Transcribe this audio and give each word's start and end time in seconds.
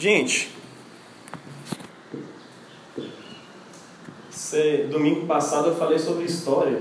Gente, 0.00 0.50
domingo 4.90 5.26
passado 5.26 5.68
eu 5.68 5.76
falei 5.76 5.98
sobre 5.98 6.24
história. 6.24 6.80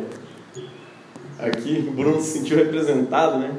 Aqui 1.38 1.86
o 1.86 1.92
Bruno 1.92 2.21
se 2.21 2.38
sentiu 2.38 2.55
representado, 2.55 3.40
né? 3.40 3.54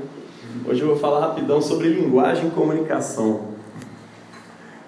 Hoje 0.67 0.81
eu 0.81 0.87
vou 0.87 0.97
falar 0.97 1.21
rapidão 1.21 1.61
sobre 1.61 1.91
linguagem 1.91 2.49
e 2.49 2.51
comunicação. 2.53 3.49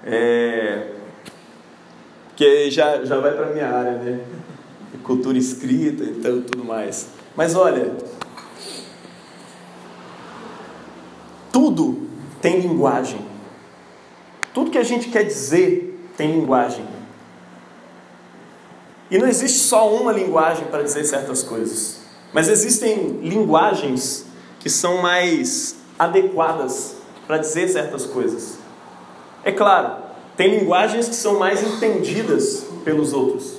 É... 0.06 0.92
Que 2.34 2.70
já, 2.70 3.04
já 3.04 3.20
vai 3.20 3.36
para 3.36 3.52
minha 3.52 3.68
área, 3.68 3.98
né? 3.98 4.24
Cultura 5.02 5.36
escrita, 5.36 6.02
então 6.02 6.40
tudo 6.40 6.64
mais. 6.64 7.10
Mas 7.36 7.54
olha, 7.54 7.92
tudo 11.52 12.08
tem 12.40 12.58
linguagem. 12.60 13.31
Tudo 14.54 14.70
que 14.70 14.78
a 14.78 14.82
gente 14.82 15.08
quer 15.08 15.24
dizer 15.24 16.10
tem 16.16 16.32
linguagem. 16.32 16.84
E 19.10 19.18
não 19.18 19.28
existe 19.28 19.58
só 19.58 19.94
uma 19.94 20.12
linguagem 20.12 20.66
para 20.66 20.82
dizer 20.82 21.04
certas 21.04 21.42
coisas, 21.42 22.00
mas 22.32 22.48
existem 22.48 23.20
linguagens 23.22 24.26
que 24.58 24.70
são 24.70 25.02
mais 25.02 25.76
adequadas 25.98 26.96
para 27.26 27.36
dizer 27.38 27.68
certas 27.68 28.06
coisas. 28.06 28.58
É 29.44 29.52
claro, 29.52 29.96
tem 30.36 30.58
linguagens 30.58 31.08
que 31.08 31.14
são 31.14 31.38
mais 31.38 31.62
entendidas 31.62 32.64
pelos 32.84 33.12
outros. 33.12 33.54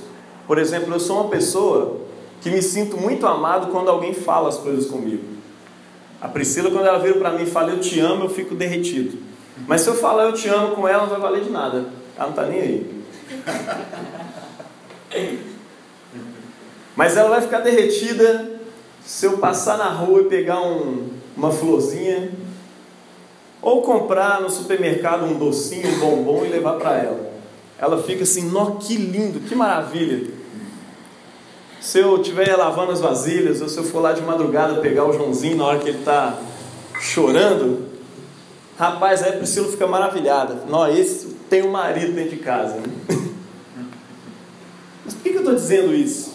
Por 0.48 0.57
exemplo, 0.57 0.94
eu 0.94 0.99
sou 0.99 1.21
uma 1.21 1.30
pessoa 1.30 2.02
que 2.41 2.49
me 2.49 2.62
sinto 2.62 2.98
muito 2.98 3.26
amado 3.26 3.71
quando 3.71 3.90
alguém 3.90 4.13
fala 4.13 4.49
as 4.49 4.57
coisas 4.57 4.88
comigo. 4.88 5.23
A 6.20 6.27
Priscila, 6.27 6.71
quando 6.71 6.85
ela 6.85 6.99
veio 6.99 7.20
para 7.20 7.32
mim 7.32 7.44
e 7.44 7.46
fala 7.46 7.71
eu 7.71 7.80
te 7.80 7.99
amo, 7.99 8.26
eu 8.26 8.30
fico 8.30 8.55
derretido. 8.55 9.18
Mas 9.67 9.81
se 9.81 9.88
eu 9.90 9.95
falar 9.95 10.26
eu 10.26 10.34
te 10.34 10.48
amo 10.49 10.76
com 10.76 10.88
ela, 10.88 11.03
não 11.03 11.09
vai 11.09 11.20
valer 11.20 11.44
de 11.44 11.49
nada. 11.49 11.85
Ela 12.16 12.26
não 12.26 12.30
está 12.30 12.45
nem 12.45 12.62
aí. 12.62 13.04
Mas 16.96 17.18
ela 17.18 17.29
vai 17.29 17.41
ficar 17.41 17.60
derretida 17.60 18.60
se 19.05 19.26
eu 19.26 19.38
passar 19.38 19.77
na 19.77 19.90
rua 19.90 20.21
e 20.21 20.26
pegar 20.26 20.62
um, 20.62 21.10
uma 21.35 21.51
florzinha, 21.51 22.32
ou 23.62 23.82
comprar 23.82 24.41
no 24.41 24.49
supermercado 24.49 25.26
um 25.26 25.38
docinho, 25.38 25.88
um 25.88 25.99
bombom 25.99 26.45
e 26.45 26.49
levar 26.49 26.73
para 26.73 26.98
ela. 26.98 27.34
Ela 27.79 28.01
fica 28.04 28.23
assim, 28.23 28.49
nó, 28.49 28.71
que 28.71 28.95
lindo, 28.95 29.40
que 29.41 29.55
maravilha. 29.55 30.32
Se 31.82 31.99
eu 31.99 32.21
estiver 32.21 32.55
lavando 32.55 32.91
as 32.91 33.01
vasilhas, 33.01 33.62
ou 33.62 33.68
se 33.68 33.77
eu 33.77 33.84
for 33.84 34.01
lá 34.01 34.13
de 34.13 34.21
madrugada 34.21 34.82
pegar 34.82 35.05
o 35.05 35.13
Joãozinho 35.13 35.57
na 35.57 35.66
hora 35.66 35.79
que 35.79 35.90
ele 35.90 35.99
está 35.99 36.38
chorando, 36.99 37.93
Rapaz, 38.77 39.21
aí 39.21 39.34
a 39.34 39.38
Priscila 39.38 39.68
fica 39.68 39.85
maravilhada. 39.85 40.63
Não, 40.68 40.88
esse 40.88 41.27
tem 41.49 41.62
um 41.63 41.71
marido 41.71 42.13
dentro 42.13 42.32
de 42.32 42.38
casa. 42.38 42.76
Né? 42.76 42.84
Mas 45.05 45.13
por 45.13 45.24
que 45.24 45.29
eu 45.29 45.40
estou 45.40 45.54
dizendo 45.54 45.93
isso? 45.93 46.34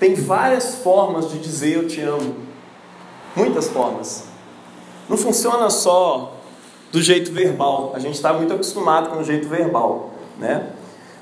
Tem 0.00 0.14
várias 0.14 0.76
formas 0.76 1.30
de 1.30 1.38
dizer 1.38 1.76
eu 1.76 1.86
te 1.86 2.00
amo. 2.00 2.36
Muitas 3.36 3.68
formas. 3.68 4.24
Não 5.08 5.16
funciona 5.16 5.68
só 5.68 6.40
do 6.90 7.02
jeito 7.02 7.32
verbal. 7.32 7.92
A 7.94 7.98
gente 7.98 8.14
está 8.14 8.32
muito 8.32 8.52
acostumado 8.52 9.10
com 9.10 9.18
o 9.18 9.24
jeito 9.24 9.48
verbal, 9.48 10.12
né? 10.38 10.70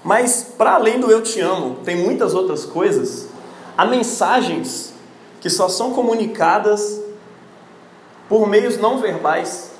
Mas 0.04 0.54
para 0.56 0.72
além 0.72 1.00
do 1.00 1.10
eu 1.10 1.22
te 1.22 1.40
amo, 1.40 1.76
tem 1.84 1.96
muitas 1.96 2.34
outras 2.34 2.64
coisas. 2.64 3.28
Há 3.76 3.84
mensagens 3.86 4.92
que 5.40 5.48
só 5.48 5.68
são 5.68 5.92
comunicadas 5.92 7.00
por 8.28 8.46
meios 8.46 8.78
não 8.78 8.98
verbais. 8.98 9.71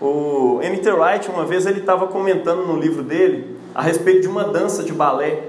O 0.00 0.60
M.T. 0.62 0.90
Wright, 0.92 1.28
uma 1.28 1.44
vez, 1.44 1.66
ele 1.66 1.80
estava 1.80 2.06
comentando 2.06 2.64
no 2.64 2.78
livro 2.78 3.02
dele 3.02 3.56
a 3.74 3.82
respeito 3.82 4.22
de 4.22 4.28
uma 4.28 4.44
dança 4.44 4.82
de 4.84 4.92
balé, 4.92 5.42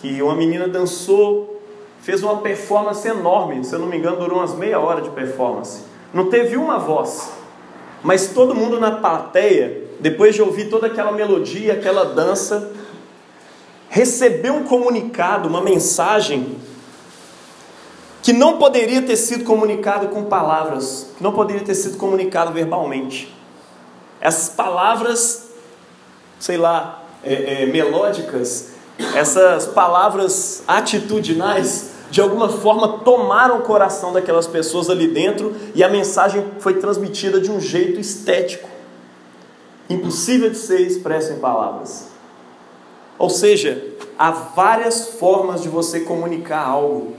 que 0.00 0.20
uma 0.20 0.34
menina 0.34 0.68
dançou, 0.68 1.60
fez 2.00 2.22
uma 2.22 2.38
performance 2.38 3.06
enorme, 3.08 3.64
se 3.64 3.74
eu 3.74 3.78
não 3.78 3.86
me 3.86 3.96
engano, 3.96 4.18
durou 4.18 4.38
umas 4.38 4.54
meia 4.54 4.78
hora 4.78 5.00
de 5.00 5.08
performance. 5.10 5.82
Não 6.12 6.28
teve 6.28 6.56
uma 6.56 6.78
voz, 6.78 7.32
mas 8.02 8.28
todo 8.28 8.54
mundo 8.54 8.78
na 8.78 8.90
plateia, 8.92 9.82
depois 9.98 10.34
de 10.34 10.42
ouvir 10.42 10.68
toda 10.68 10.86
aquela 10.86 11.12
melodia, 11.12 11.72
aquela 11.72 12.04
dança, 12.04 12.70
recebeu 13.88 14.54
um 14.54 14.64
comunicado, 14.64 15.48
uma 15.48 15.62
mensagem 15.62 16.56
que 18.22 18.32
não 18.32 18.58
poderia 18.58 19.00
ter 19.02 19.16
sido 19.16 19.44
comunicado 19.44 20.08
com 20.08 20.24
palavras, 20.24 21.12
que 21.16 21.22
não 21.22 21.32
poderia 21.32 21.62
ter 21.62 21.74
sido 21.74 21.96
comunicado 21.96 22.52
verbalmente. 22.52 23.34
Essas 24.24 24.48
palavras, 24.48 25.50
sei 26.40 26.56
lá, 26.56 27.04
é, 27.22 27.64
é, 27.64 27.66
melódicas, 27.66 28.70
essas 29.14 29.66
palavras 29.66 30.62
atitudinais, 30.66 31.90
de 32.10 32.22
alguma 32.22 32.48
forma 32.48 33.00
tomaram 33.00 33.58
o 33.58 33.62
coração 33.64 34.14
daquelas 34.14 34.46
pessoas 34.46 34.88
ali 34.88 35.08
dentro 35.08 35.54
e 35.74 35.84
a 35.84 35.90
mensagem 35.90 36.42
foi 36.58 36.72
transmitida 36.72 37.38
de 37.38 37.50
um 37.50 37.60
jeito 37.60 38.00
estético, 38.00 38.66
impossível 39.90 40.48
de 40.48 40.56
ser 40.56 40.80
expresso 40.80 41.34
em 41.34 41.38
palavras. 41.38 42.08
Ou 43.18 43.28
seja, 43.28 43.92
há 44.18 44.30
várias 44.30 45.06
formas 45.18 45.60
de 45.60 45.68
você 45.68 46.00
comunicar 46.00 46.66
algo. 46.66 47.14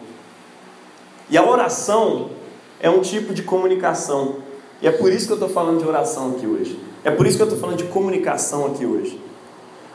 E 1.29 1.37
a 1.37 1.47
oração 1.47 2.31
é 2.79 2.89
um 2.89 3.01
tipo 3.01 3.31
de 3.31 3.43
comunicação. 3.43 4.37
E 4.81 4.87
é 4.87 4.91
por 4.91 5.13
isso 5.13 5.27
que 5.27 5.33
eu 5.33 5.37
estou 5.37 5.49
falando 5.49 5.77
de 5.77 5.87
oração 5.87 6.31
aqui 6.31 6.47
hoje. 6.47 6.94
É 7.05 7.11
por 7.11 7.27
isso 7.27 7.37
que 7.37 7.43
eu 7.43 7.45
estou 7.45 7.61
falando 7.61 7.77
de 7.77 7.83
comunicação 7.83 8.65
aqui 8.65 8.83
hoje. 8.83 9.21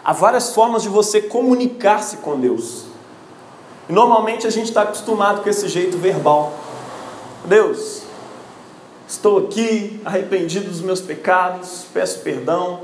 Há 0.04 0.12
várias 0.12 0.54
formas 0.54 0.84
de 0.84 0.88
você 0.88 1.20
comunicar-se 1.20 2.18
com 2.18 2.38
Deus. 2.38 2.84
E 3.88 3.92
normalmente 3.92 4.46
a 4.46 4.50
gente 4.50 4.68
está 4.68 4.82
acostumado 4.82 5.42
com 5.42 5.50
esse 5.50 5.68
jeito 5.68 5.98
verbal. 5.98 6.52
Deus, 7.44 8.02
estou 9.08 9.38
aqui 9.38 10.00
arrependido 10.04 10.70
dos 10.70 10.80
meus 10.80 11.00
pecados, 11.00 11.84
peço 11.92 12.20
perdão, 12.20 12.82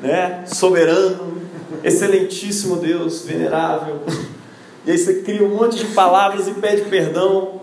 né? 0.00 0.42
Soberano, 0.44 1.40
excelentíssimo 1.84 2.76
Deus, 2.76 3.22
venerável. 3.22 4.00
E 4.84 4.90
aí 4.90 4.98
você 4.98 5.22
cria 5.22 5.44
um 5.44 5.56
monte 5.56 5.76
de 5.76 5.94
palavras 5.94 6.48
e 6.48 6.54
pede 6.54 6.82
perdão. 6.90 7.60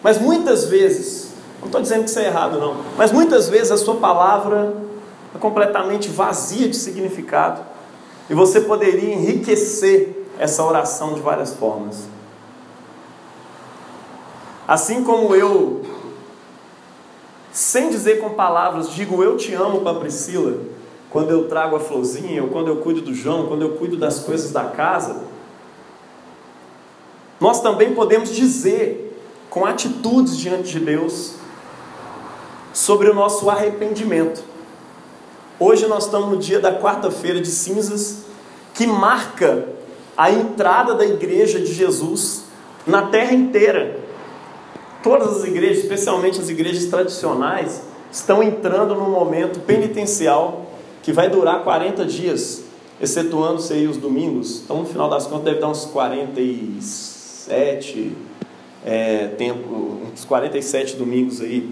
Mas 0.00 0.16
muitas 0.16 0.66
vezes 0.66 1.32
não 1.58 1.66
estou 1.66 1.82
dizendo 1.82 2.04
que 2.04 2.10
isso 2.10 2.20
é 2.20 2.26
errado, 2.26 2.60
não. 2.60 2.76
Mas 2.96 3.10
muitas 3.10 3.48
vezes 3.48 3.72
a 3.72 3.76
sua 3.76 3.96
palavra 3.96 4.88
é 5.34 5.38
completamente 5.38 6.08
vazia 6.08 6.68
de 6.68 6.76
significado. 6.76 7.62
E 8.28 8.34
você 8.34 8.60
poderia 8.60 9.14
enriquecer 9.14 10.26
essa 10.38 10.64
oração 10.64 11.14
de 11.14 11.20
várias 11.20 11.54
formas. 11.54 12.08
Assim 14.66 15.02
como 15.02 15.34
eu, 15.34 15.82
sem 17.52 17.90
dizer 17.90 18.20
com 18.20 18.30
palavras, 18.30 18.90
digo 18.90 19.22
eu 19.22 19.36
te 19.36 19.52
amo 19.52 19.80
para 19.80 19.98
Priscila, 19.98 20.60
quando 21.10 21.30
eu 21.30 21.48
trago 21.48 21.74
a 21.74 21.80
florzinha, 21.80 22.42
ou 22.42 22.50
quando 22.50 22.68
eu 22.68 22.76
cuido 22.76 23.00
do 23.00 23.12
João, 23.12 23.48
quando 23.48 23.62
eu 23.62 23.72
cuido 23.76 23.96
das 23.96 24.20
coisas 24.20 24.52
da 24.52 24.64
casa, 24.64 25.24
nós 27.40 27.60
também 27.60 27.94
podemos 27.94 28.30
dizer 28.30 29.08
com 29.50 29.66
atitudes 29.66 30.36
diante 30.36 30.70
de 30.70 30.80
Deus 30.80 31.34
sobre 32.72 33.10
o 33.10 33.14
nosso 33.14 33.50
arrependimento. 33.50 34.49
Hoje 35.62 35.86
nós 35.86 36.06
estamos 36.06 36.30
no 36.30 36.38
dia 36.38 36.58
da 36.58 36.80
quarta-feira 36.80 37.38
de 37.38 37.50
cinzas, 37.50 38.22
que 38.72 38.86
marca 38.86 39.68
a 40.16 40.30
entrada 40.30 40.94
da 40.94 41.04
igreja 41.04 41.60
de 41.60 41.74
Jesus 41.74 42.44
na 42.86 43.08
terra 43.08 43.34
inteira. 43.34 43.98
Todas 45.02 45.36
as 45.36 45.44
igrejas, 45.44 45.80
especialmente 45.80 46.40
as 46.40 46.48
igrejas 46.48 46.86
tradicionais, 46.86 47.82
estão 48.10 48.42
entrando 48.42 48.94
num 48.94 49.10
momento 49.10 49.60
penitencial 49.60 50.64
que 51.02 51.12
vai 51.12 51.28
durar 51.28 51.62
40 51.62 52.06
dias, 52.06 52.62
excetuando-se 52.98 53.74
aí 53.74 53.86
os 53.86 53.98
domingos. 53.98 54.62
Então, 54.64 54.78
no 54.78 54.86
final 54.86 55.10
das 55.10 55.26
contas, 55.26 55.44
deve 55.44 55.60
dar 55.60 55.68
uns 55.68 55.84
47 55.84 58.16
é, 58.82 59.26
tempo, 59.36 59.98
uns 60.10 60.24
47 60.24 60.96
domingos 60.96 61.42
aí 61.42 61.70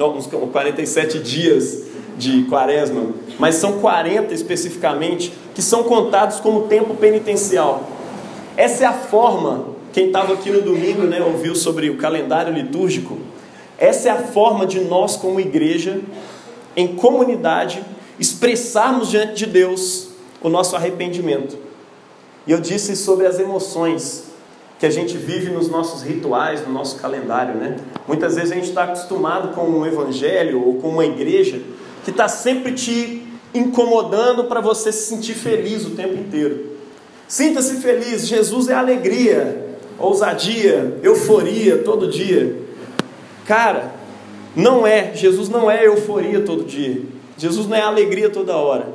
uns 0.00 0.26
47 0.26 1.20
dias 1.20 1.84
de 2.16 2.44
quaresma, 2.44 3.06
mas 3.38 3.56
são 3.56 3.80
40 3.80 4.32
especificamente, 4.32 5.32
que 5.54 5.62
são 5.62 5.84
contados 5.84 6.40
como 6.40 6.62
tempo 6.62 6.94
penitencial. 6.94 7.88
Essa 8.56 8.84
é 8.84 8.86
a 8.86 8.92
forma, 8.92 9.66
quem 9.92 10.06
estava 10.06 10.34
aqui 10.34 10.50
no 10.50 10.62
domingo 10.62 11.02
né, 11.02 11.20
ouviu 11.20 11.54
sobre 11.54 11.90
o 11.90 11.96
calendário 11.96 12.52
litúrgico, 12.52 13.18
essa 13.78 14.08
é 14.08 14.12
a 14.12 14.22
forma 14.22 14.66
de 14.66 14.80
nós, 14.80 15.16
como 15.16 15.40
igreja, 15.40 16.00
em 16.76 16.94
comunidade, 16.94 17.82
expressarmos 18.18 19.10
diante 19.10 19.34
de 19.34 19.46
Deus 19.46 20.08
o 20.40 20.48
nosso 20.48 20.76
arrependimento. 20.76 21.58
E 22.46 22.52
eu 22.52 22.60
disse 22.60 22.94
sobre 22.94 23.26
as 23.26 23.38
emoções 23.40 24.24
que 24.78 24.86
a 24.86 24.90
gente 24.90 25.16
vive 25.16 25.50
nos 25.50 25.68
nossos 25.68 26.02
rituais, 26.02 26.66
no 26.66 26.72
nosso 26.72 26.96
calendário, 26.96 27.54
né? 27.54 27.76
Muitas 28.06 28.34
vezes 28.34 28.52
a 28.52 28.54
gente 28.54 28.68
está 28.68 28.84
acostumado 28.84 29.54
com 29.54 29.62
um 29.62 29.86
evangelho 29.86 30.62
ou 30.64 30.74
com 30.74 30.88
uma 30.88 31.06
igreja 31.06 31.60
que 32.04 32.10
está 32.10 32.28
sempre 32.28 32.72
te 32.72 33.26
incomodando 33.54 34.44
para 34.44 34.60
você 34.60 34.92
se 34.92 35.06
sentir 35.06 35.34
feliz 35.34 35.86
o 35.86 35.90
tempo 35.90 36.14
inteiro. 36.14 36.74
Sinta-se 37.26 37.76
feliz, 37.76 38.26
Jesus 38.26 38.68
é 38.68 38.74
alegria, 38.74 39.76
ousadia, 39.98 40.98
euforia 41.02 41.78
todo 41.78 42.08
dia. 42.08 42.56
Cara, 43.46 43.94
não 44.54 44.86
é, 44.86 45.14
Jesus 45.14 45.48
não 45.48 45.70
é 45.70 45.86
euforia 45.86 46.40
todo 46.42 46.64
dia. 46.64 47.02
Jesus 47.36 47.66
não 47.66 47.76
é 47.76 47.80
alegria 47.80 48.30
toda 48.30 48.56
hora. 48.56 48.88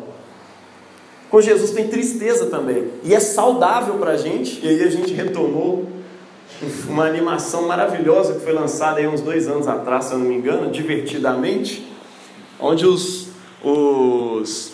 Com 1.29 1.41
Jesus 1.41 1.71
tem 1.71 1.87
tristeza 1.87 2.47
também. 2.47 2.87
E 3.03 3.13
é 3.13 3.19
saudável 3.19 3.95
para 3.95 4.11
a 4.11 4.17
gente. 4.17 4.65
E 4.65 4.67
aí 4.67 4.83
a 4.83 4.89
gente 4.89 5.13
retomou 5.13 5.85
uma 6.87 7.05
animação 7.05 7.67
maravilhosa 7.67 8.33
que 8.33 8.39
foi 8.41 8.53
lançada 8.53 8.99
aí 8.99 9.07
uns 9.07 9.21
dois 9.21 9.47
anos 9.47 9.67
atrás, 9.67 10.05
se 10.05 10.13
eu 10.13 10.19
não 10.19 10.25
me 10.25 10.35
engano, 10.35 10.71
divertidamente, 10.71 11.88
onde 12.59 12.85
os, 12.85 13.27
os, 13.63 14.73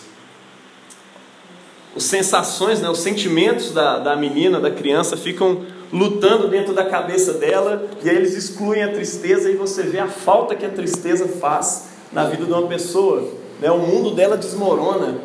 os 1.94 2.04
sensações, 2.04 2.80
né, 2.80 2.88
os 2.88 2.98
sentimentos 2.98 3.70
da, 3.70 3.98
da 3.98 4.16
menina, 4.16 4.60
da 4.60 4.70
criança, 4.70 5.16
ficam 5.16 5.64
lutando 5.92 6.48
dentro 6.48 6.74
da 6.74 6.84
cabeça 6.84 7.34
dela, 7.34 7.86
e 8.02 8.10
aí 8.10 8.16
eles 8.16 8.34
excluem 8.34 8.82
a 8.82 8.92
tristeza 8.92 9.50
e 9.50 9.56
você 9.56 9.82
vê 9.84 10.00
a 10.00 10.08
falta 10.08 10.54
que 10.54 10.66
a 10.66 10.70
tristeza 10.70 11.28
faz 11.28 11.90
na 12.12 12.24
vida 12.24 12.44
de 12.44 12.52
uma 12.52 12.66
pessoa. 12.66 13.28
Né? 13.60 13.70
O 13.70 13.78
mundo 13.78 14.10
dela 14.10 14.36
desmorona. 14.36 15.18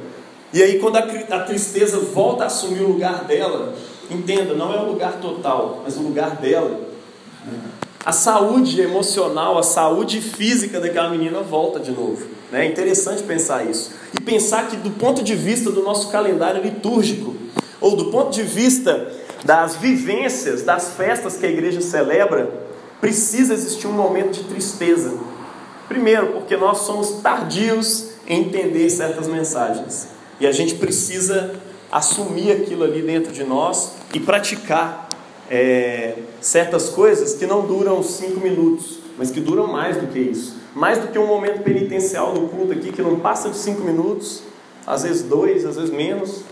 E 0.54 0.62
aí, 0.62 0.80
quando 0.80 0.98
a, 0.98 1.00
a 1.00 1.40
tristeza 1.40 2.00
volta 2.00 2.44
a 2.44 2.48
assumir 2.48 2.82
o 2.82 2.90
lugar 2.90 3.24
dela, 3.24 3.74
entenda, 4.10 4.54
não 4.54 4.74
é 4.74 4.80
o 4.80 4.88
lugar 4.88 5.14
total, 5.20 5.82
mas 5.84 5.98
o 5.98 6.02
lugar 6.02 6.36
dela. 6.36 6.80
A 8.04 8.12
saúde 8.12 8.82
emocional, 8.82 9.60
a 9.60 9.64
saúde 9.64 10.22
física 10.22 10.80
daquela 10.80 11.10
menina 11.10 11.42
volta 11.42 11.80
de 11.80 11.92
novo. 11.92 12.26
Né? 12.52 12.66
É 12.66 12.70
interessante 12.70 13.22
pensar 13.22 13.70
isso. 13.70 13.92
E 14.18 14.22
pensar 14.22 14.68
que, 14.68 14.76
do 14.76 14.90
ponto 14.92 15.24
de 15.24 15.36
vista 15.36 15.70
do 15.70 15.84
nosso 15.84 16.10
calendário 16.10 16.64
litúrgico, 16.64 17.36
ou 17.80 17.96
do 17.96 18.06
ponto 18.06 18.32
de 18.32 18.42
vista 18.42 19.12
das 19.46 19.76
vivências, 19.76 20.64
das 20.64 20.94
festas 20.94 21.38
que 21.38 21.46
a 21.46 21.50
igreja 21.50 21.80
celebra, 21.80 22.52
precisa 23.00 23.54
existir 23.54 23.86
um 23.88 23.94
momento 23.94 24.34
de 24.34 24.44
tristeza. 24.46 25.14
Primeiro, 25.88 26.28
porque 26.28 26.58
nós 26.58 26.80
somos 26.80 27.22
tardios 27.22 28.12
em 28.28 28.42
entender 28.42 28.90
certas 28.90 29.28
mensagens. 29.28 30.08
E 30.40 30.48
a 30.48 30.52
gente 30.52 30.76
precisa 30.76 31.54
assumir 31.92 32.52
aquilo 32.52 32.84
ali 32.84 33.02
dentro 33.02 33.32
de 33.32 33.44
nós 33.44 33.94
e 34.14 34.20
praticar 34.20 35.08
é, 35.52 36.14
certas 36.40 36.88
coisas 36.88 37.36
que 37.36 37.46
não 37.46 37.68
duram 37.68 38.02
cinco 38.02 38.40
minutos, 38.40 39.00
mas 39.18 39.30
que 39.30 39.42
duram 39.42 39.68
mais 39.68 39.98
do 39.98 40.08
que 40.08 40.18
isso. 40.18 40.56
Mais 40.74 40.98
do 40.98 41.10
que 41.10 41.20
um 41.20 41.28
momento 41.28 41.62
penitencial 41.62 42.34
no 42.34 42.48
culto 42.48 42.72
aqui, 42.72 42.94
que 42.94 43.02
não 43.02 43.20
passa 43.20 43.50
de 43.50 43.58
cinco 43.58 43.82
minutos, 43.82 44.44
às 44.88 45.04
vezes 45.04 45.24
dois, 45.24 45.66
às 45.66 45.76
vezes 45.76 45.92
menos, 45.92 46.46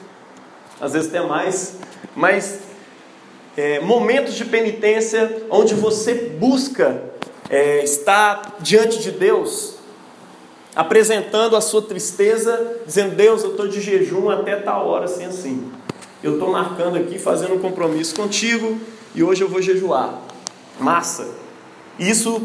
às 0.82 0.92
vezes 0.92 1.08
até 1.08 1.26
mais. 1.26 1.78
Mas 2.14 2.60
é, 3.56 3.80
momentos 3.80 4.34
de 4.34 4.44
penitência 4.44 5.44
onde 5.50 5.74
você 5.76 6.14
busca 6.38 7.02
é, 7.50 7.82
estar 7.82 8.58
diante 8.60 9.00
de 9.00 9.12
Deus, 9.12 9.76
apresentando 10.76 11.56
a 11.56 11.62
sua 11.62 11.82
tristeza, 11.82 12.82
dizendo: 12.86 13.16
Deus, 13.16 13.46
eu 13.46 13.52
estou 13.52 13.66
de 13.66 13.80
jejum 13.80 14.30
até 14.30 14.58
tal 14.58 14.86
hora, 14.88 15.06
assim, 15.06 15.24
assim. 15.24 15.72
Eu 16.22 16.34
estou 16.34 16.52
marcando 16.52 16.98
aqui, 16.98 17.18
fazendo 17.18 17.56
um 17.56 17.60
compromisso 17.60 18.14
contigo 18.14 18.78
e 19.16 19.24
hoje 19.24 19.42
eu 19.42 19.48
vou 19.48 19.62
jejuar. 19.62 20.20
Massa. 20.80 21.28
Isso 21.98 22.42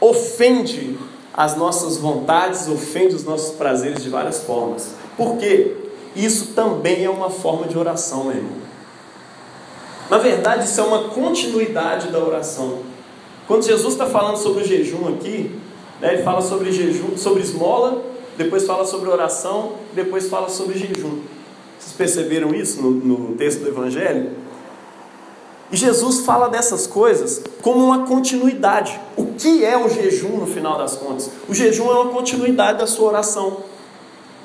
ofende 0.00 0.96
as 1.34 1.56
nossas 1.56 1.96
vontades, 1.96 2.68
ofende 2.68 3.14
os 3.14 3.24
nossos 3.24 3.56
prazeres 3.56 4.02
de 4.02 4.08
várias 4.08 4.42
formas. 4.44 4.94
Por 5.16 5.36
quê? 5.38 5.76
Isso 6.14 6.48
também 6.54 7.04
é 7.04 7.10
uma 7.10 7.30
forma 7.30 7.66
de 7.66 7.76
oração, 7.78 8.24
meu 8.24 8.36
irmão. 8.36 8.60
Na 10.08 10.18
verdade, 10.18 10.64
isso 10.64 10.80
é 10.80 10.84
uma 10.84 11.08
continuidade 11.10 12.08
da 12.08 12.18
oração. 12.18 12.80
Quando 13.46 13.64
Jesus 13.64 13.92
está 13.92 14.06
falando 14.06 14.36
sobre 14.36 14.62
o 14.62 14.66
jejum 14.66 15.08
aqui, 15.08 15.56
né, 16.00 16.14
ele 16.14 16.22
fala 16.22 16.42
sobre 16.42 16.72
jejum, 16.72 17.16
sobre 17.16 17.42
esmola, 17.42 18.02
depois 18.36 18.66
fala 18.66 18.84
sobre 18.84 19.08
oração, 19.08 19.74
depois 19.92 20.28
fala 20.28 20.48
sobre 20.48 20.78
jejum. 20.78 21.20
Vocês 21.90 21.92
perceberam 21.96 22.54
isso 22.54 22.80
no, 22.80 22.90
no 22.90 23.34
texto 23.34 23.60
do 23.60 23.68
Evangelho? 23.68 24.30
E 25.72 25.76
Jesus 25.76 26.20
fala 26.20 26.48
dessas 26.48 26.86
coisas 26.86 27.42
como 27.62 27.84
uma 27.84 28.06
continuidade. 28.06 29.00
O 29.16 29.26
que 29.26 29.64
é 29.64 29.76
o 29.76 29.88
jejum 29.88 30.36
no 30.36 30.46
final 30.46 30.78
das 30.78 30.96
contas? 30.96 31.30
O 31.48 31.54
jejum 31.54 31.90
é 31.90 31.94
uma 31.94 32.12
continuidade 32.12 32.78
da 32.78 32.86
sua 32.86 33.08
oração. 33.08 33.58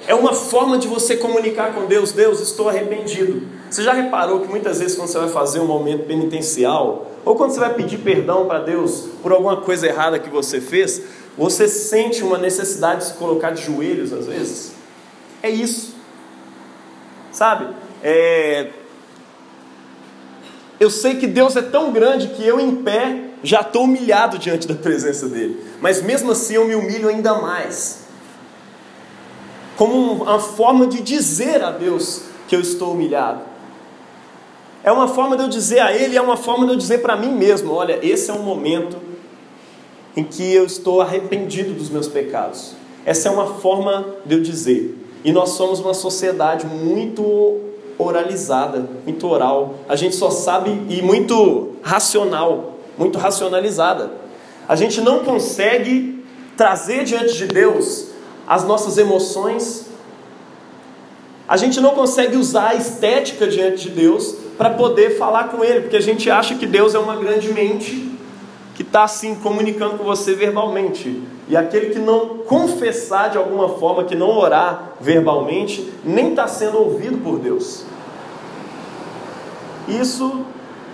É 0.07 0.13
uma 0.13 0.33
forma 0.33 0.77
de 0.77 0.87
você 0.87 1.17
comunicar 1.17 1.73
com 1.73 1.85
Deus: 1.85 2.11
Deus, 2.11 2.39
estou 2.39 2.69
arrependido. 2.69 3.47
Você 3.69 3.83
já 3.83 3.93
reparou 3.93 4.41
que 4.41 4.47
muitas 4.47 4.79
vezes, 4.79 4.95
quando 4.95 5.09
você 5.09 5.19
vai 5.19 5.29
fazer 5.29 5.59
um 5.59 5.65
momento 5.65 6.05
penitencial, 6.05 7.11
ou 7.23 7.35
quando 7.35 7.51
você 7.51 7.59
vai 7.59 7.73
pedir 7.73 7.97
perdão 7.99 8.45
para 8.45 8.59
Deus 8.59 9.07
por 9.21 9.31
alguma 9.31 9.57
coisa 9.57 9.87
errada 9.87 10.19
que 10.19 10.29
você 10.29 10.61
fez, 10.61 11.01
você 11.37 11.67
sente 11.67 12.23
uma 12.23 12.37
necessidade 12.37 13.01
de 13.01 13.07
se 13.07 13.13
colocar 13.15 13.51
de 13.51 13.63
joelhos 13.63 14.13
às 14.13 14.27
vezes? 14.27 14.73
É 15.41 15.49
isso. 15.49 15.94
Sabe? 17.35 17.67
É... 18.01 18.69
Eu 20.79 20.89
sei 20.89 21.15
que 21.15 21.27
Deus 21.27 21.57
é 21.57 21.61
tão 21.61 21.91
grande 21.91 22.29
que 22.29 22.47
eu 22.47 22.61
em 22.61 22.77
pé 22.77 23.25
já 23.43 23.59
estou 23.59 23.83
humilhado 23.83 24.37
diante 24.39 24.65
da 24.65 24.73
presença 24.73 25.27
dele. 25.27 25.61
Mas 25.81 26.01
mesmo 26.01 26.31
assim 26.31 26.53
eu 26.53 26.65
me 26.65 26.75
humilho 26.75 27.09
ainda 27.09 27.33
mais. 27.33 28.05
Como 29.75 30.23
uma 30.23 30.39
forma 30.39 30.87
de 30.87 31.01
dizer 31.01 31.61
a 31.61 31.71
Deus 31.71 32.21
que 32.47 32.55
eu 32.55 32.61
estou 32.61 32.93
humilhado. 32.93 33.41
É 34.81 34.89
uma 34.89 35.09
forma 35.09 35.35
de 35.35 35.43
eu 35.43 35.49
dizer 35.49 35.81
a 35.81 35.91
Ele, 35.91 36.15
é 36.15 36.21
uma 36.21 36.37
forma 36.37 36.65
de 36.65 36.71
eu 36.71 36.77
dizer 36.77 36.99
para 36.99 37.17
mim 37.17 37.33
mesmo: 37.33 37.73
olha, 37.73 37.99
esse 38.01 38.31
é 38.31 38.33
um 38.33 38.43
momento 38.43 38.95
em 40.15 40.23
que 40.23 40.53
eu 40.53 40.65
estou 40.65 41.01
arrependido 41.01 41.73
dos 41.73 41.89
meus 41.89 42.07
pecados. 42.07 42.75
Essa 43.05 43.27
é 43.27 43.31
uma 43.31 43.55
forma 43.55 44.15
de 44.25 44.35
eu 44.35 44.41
dizer. 44.41 45.04
E 45.25 45.33
nós 45.33 45.49
somos 45.49 45.79
uma 45.79 45.95
sociedade 45.95 46.67
muito 46.67 47.59
oralizada, 47.97 48.87
muito 49.03 49.27
oral. 49.27 49.73
A 49.89 49.95
gente 49.95 50.15
só 50.15 50.29
sabe 50.29 50.69
e 50.87 51.01
muito 51.01 51.71
racional, 51.81 52.75
muito 52.95 53.17
racionalizada. 53.17 54.11
A 54.67 54.75
gente 54.75 55.01
não 55.01 55.25
consegue 55.25 56.23
trazer 56.55 57.05
diante 57.05 57.33
de 57.33 57.47
Deus 57.47 58.09
as 58.47 58.63
nossas 58.65 58.99
emoções. 58.99 59.87
A 61.47 61.57
gente 61.57 61.81
não 61.81 61.95
consegue 61.95 62.37
usar 62.37 62.69
a 62.69 62.75
estética 62.75 63.47
diante 63.47 63.89
de 63.89 63.89
Deus 63.89 64.35
para 64.59 64.69
poder 64.69 65.17
falar 65.17 65.45
com 65.45 65.63
Ele, 65.63 65.81
porque 65.81 65.97
a 65.97 66.01
gente 66.01 66.29
acha 66.29 66.53
que 66.53 66.67
Deus 66.67 66.93
é 66.93 66.99
uma 66.99 67.15
grande 67.15 67.51
mente 67.51 68.15
que 68.75 68.83
está 68.83 69.05
assim 69.05 69.33
comunicando 69.33 69.97
com 69.97 70.03
você 70.03 70.35
verbalmente. 70.35 71.19
E 71.47 71.55
aquele 71.55 71.91
que 71.93 71.99
não 71.99 72.39
confessar 72.39 73.29
de 73.29 73.37
alguma 73.37 73.69
forma, 73.69 74.03
que 74.03 74.15
não 74.15 74.35
orar 74.37 74.93
verbalmente, 74.99 75.93
nem 76.03 76.31
está 76.31 76.47
sendo 76.47 76.79
ouvido 76.79 77.19
por 77.19 77.37
Deus. 77.37 77.83
Isso 79.87 80.43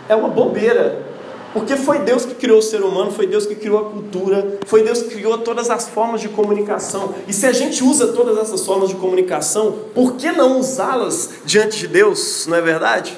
é 0.09 0.15
uma 0.15 0.27
bobeira. 0.27 1.11
Porque 1.53 1.75
foi 1.75 1.99
Deus 1.99 2.25
que 2.25 2.33
criou 2.33 2.59
o 2.59 2.61
ser 2.61 2.81
humano, 2.81 3.11
foi 3.11 3.27
Deus 3.27 3.45
que 3.45 3.55
criou 3.55 3.79
a 3.79 3.89
cultura, 3.89 4.59
foi 4.65 4.83
Deus 4.83 5.01
que 5.01 5.15
criou 5.15 5.37
todas 5.39 5.69
as 5.69 5.89
formas 5.89 6.21
de 6.21 6.29
comunicação. 6.29 7.13
E 7.27 7.33
se 7.33 7.45
a 7.45 7.51
gente 7.51 7.83
usa 7.83 8.07
todas 8.13 8.37
essas 8.37 8.65
formas 8.65 8.87
de 8.89 8.95
comunicação, 8.95 9.75
por 9.93 10.15
que 10.15 10.31
não 10.31 10.59
usá-las 10.59 11.29
diante 11.43 11.79
de 11.79 11.87
Deus, 11.87 12.47
não 12.47 12.55
é 12.55 12.61
verdade? 12.61 13.17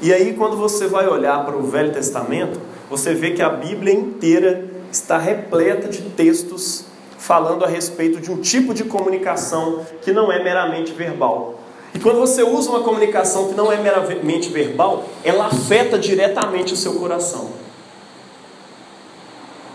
E 0.00 0.12
aí, 0.12 0.34
quando 0.34 0.56
você 0.56 0.88
vai 0.88 1.06
olhar 1.06 1.44
para 1.44 1.56
o 1.56 1.62
Velho 1.62 1.92
Testamento, 1.92 2.60
você 2.90 3.14
vê 3.14 3.30
que 3.30 3.40
a 3.40 3.48
Bíblia 3.48 3.94
inteira 3.94 4.73
está 4.94 5.18
repleta 5.18 5.88
de 5.88 6.02
textos 6.02 6.84
falando 7.18 7.64
a 7.64 7.68
respeito 7.68 8.20
de 8.20 8.30
um 8.30 8.40
tipo 8.40 8.72
de 8.72 8.84
comunicação 8.84 9.84
que 10.02 10.12
não 10.12 10.30
é 10.30 10.42
meramente 10.42 10.92
verbal. 10.92 11.60
E 11.92 11.98
quando 11.98 12.18
você 12.18 12.42
usa 12.42 12.70
uma 12.70 12.80
comunicação 12.80 13.48
que 13.48 13.54
não 13.54 13.72
é 13.72 13.76
meramente 13.76 14.48
verbal, 14.50 15.04
ela 15.22 15.46
afeta 15.46 15.98
diretamente 15.98 16.74
o 16.74 16.76
seu 16.76 16.94
coração. 16.94 17.50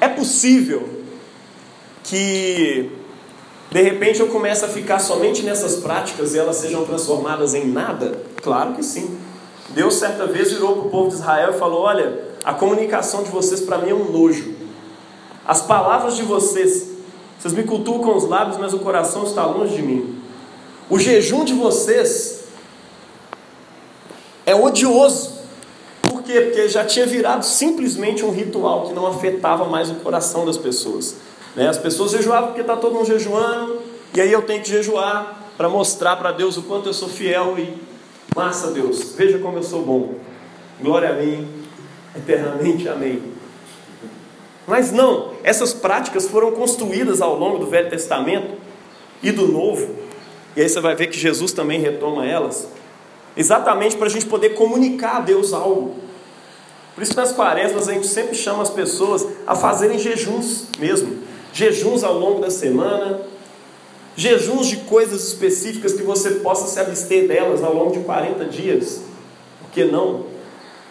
É 0.01 0.07
possível 0.07 0.87
que 2.03 2.91
de 3.71 3.81
repente 3.81 4.19
eu 4.19 4.27
comece 4.27 4.65
a 4.65 4.67
ficar 4.67 4.99
somente 4.99 5.43
nessas 5.43 5.77
práticas 5.77 6.33
e 6.33 6.39
elas 6.39 6.57
sejam 6.57 6.85
transformadas 6.85 7.53
em 7.53 7.65
nada? 7.67 8.21
Claro 8.41 8.73
que 8.73 8.83
sim. 8.83 9.17
Deus 9.69 9.95
certa 9.95 10.25
vez 10.25 10.51
virou 10.51 10.73
para 10.73 10.87
o 10.87 10.89
povo 10.89 11.09
de 11.09 11.15
Israel 11.15 11.51
e 11.53 11.59
falou: 11.59 11.81
Olha, 11.81 12.19
a 12.43 12.53
comunicação 12.53 13.23
de 13.23 13.29
vocês 13.29 13.61
para 13.61 13.77
mim 13.77 13.89
é 13.89 13.93
um 13.93 14.11
nojo. 14.11 14.58
As 15.49 15.63
palavras 15.63 16.15
de 16.15 16.21
vocês, 16.21 16.91
vocês 17.39 17.55
me 17.55 17.63
cultuam 17.63 17.97
com 18.01 18.15
os 18.15 18.23
lábios, 18.29 18.57
mas 18.57 18.71
o 18.71 18.77
coração 18.77 19.23
está 19.23 19.43
longe 19.43 19.77
de 19.77 19.81
mim. 19.81 20.21
O 20.87 20.99
jejum 20.99 21.43
de 21.43 21.55
vocês 21.55 22.43
é 24.45 24.53
odioso. 24.53 25.39
Por 26.03 26.21
quê? 26.21 26.39
Porque 26.41 26.69
já 26.69 26.85
tinha 26.85 27.07
virado 27.07 27.43
simplesmente 27.43 28.23
um 28.23 28.29
ritual 28.29 28.89
que 28.89 28.93
não 28.93 29.07
afetava 29.07 29.65
mais 29.65 29.89
o 29.89 29.95
coração 29.95 30.45
das 30.45 30.55
pessoas. 30.55 31.15
Né? 31.55 31.67
As 31.67 31.79
pessoas 31.79 32.11
jejuavam 32.11 32.49
porque 32.49 32.61
está 32.61 32.75
todo 32.75 32.93
mundo 32.93 33.07
jejuando, 33.07 33.81
e 34.13 34.21
aí 34.21 34.31
eu 34.31 34.43
tenho 34.43 34.61
que 34.61 34.69
jejuar 34.69 35.49
para 35.57 35.67
mostrar 35.67 36.15
para 36.17 36.31
Deus 36.31 36.57
o 36.57 36.61
quanto 36.61 36.89
eu 36.89 36.93
sou 36.93 37.09
fiel 37.09 37.57
e 37.57 37.75
massa 38.35 38.69
Deus, 38.69 39.13
veja 39.17 39.39
como 39.39 39.57
eu 39.57 39.63
sou 39.63 39.81
bom. 39.81 40.13
Glória 40.79 41.09
a 41.09 41.13
mim, 41.13 41.47
eternamente 42.15 42.87
amém. 42.87 43.38
Mas 44.69 44.91
não, 44.91 45.31
essas 45.43 45.73
práticas 45.73 46.27
foram 46.27 46.51
construídas 46.51 47.21
ao 47.21 47.35
longo 47.37 47.57
do 47.57 47.65
Velho 47.65 47.89
Testamento 47.89 48.53
e 49.23 49.31
do 49.31 49.47
Novo, 49.47 49.95
e 50.55 50.61
aí 50.61 50.69
você 50.69 50.79
vai 50.79 50.95
ver 50.95 51.07
que 51.07 51.17
Jesus 51.17 51.51
também 51.51 51.81
retoma 51.81 52.25
elas, 52.25 52.69
exatamente 53.35 53.97
para 53.97 54.05
a 54.05 54.09
gente 54.09 54.27
poder 54.27 54.51
comunicar 54.51 55.17
a 55.17 55.19
Deus 55.21 55.53
algo. 55.53 55.95
Por 56.93 57.01
isso, 57.01 57.15
nas 57.15 57.31
quaresmas, 57.31 57.89
a 57.89 57.93
gente 57.93 58.07
sempre 58.07 58.35
chama 58.35 58.61
as 58.61 58.69
pessoas 58.69 59.25
a 59.47 59.55
fazerem 59.55 59.97
jejuns 59.97 60.67
mesmo 60.77 61.27
jejuns 61.51 62.03
ao 62.03 62.17
longo 62.17 62.41
da 62.41 62.49
semana, 62.51 63.21
jejuns 64.15 64.67
de 64.67 64.77
coisas 64.77 65.27
específicas 65.27 65.93
que 65.93 66.03
você 66.03 66.31
possa 66.35 66.67
se 66.67 66.79
abster 66.79 67.27
delas 67.27 67.63
ao 67.63 67.73
longo 67.73 67.91
de 67.91 67.99
40 68.01 68.45
dias. 68.45 69.01
Por 69.59 69.71
que 69.71 69.85
não? 69.85 70.25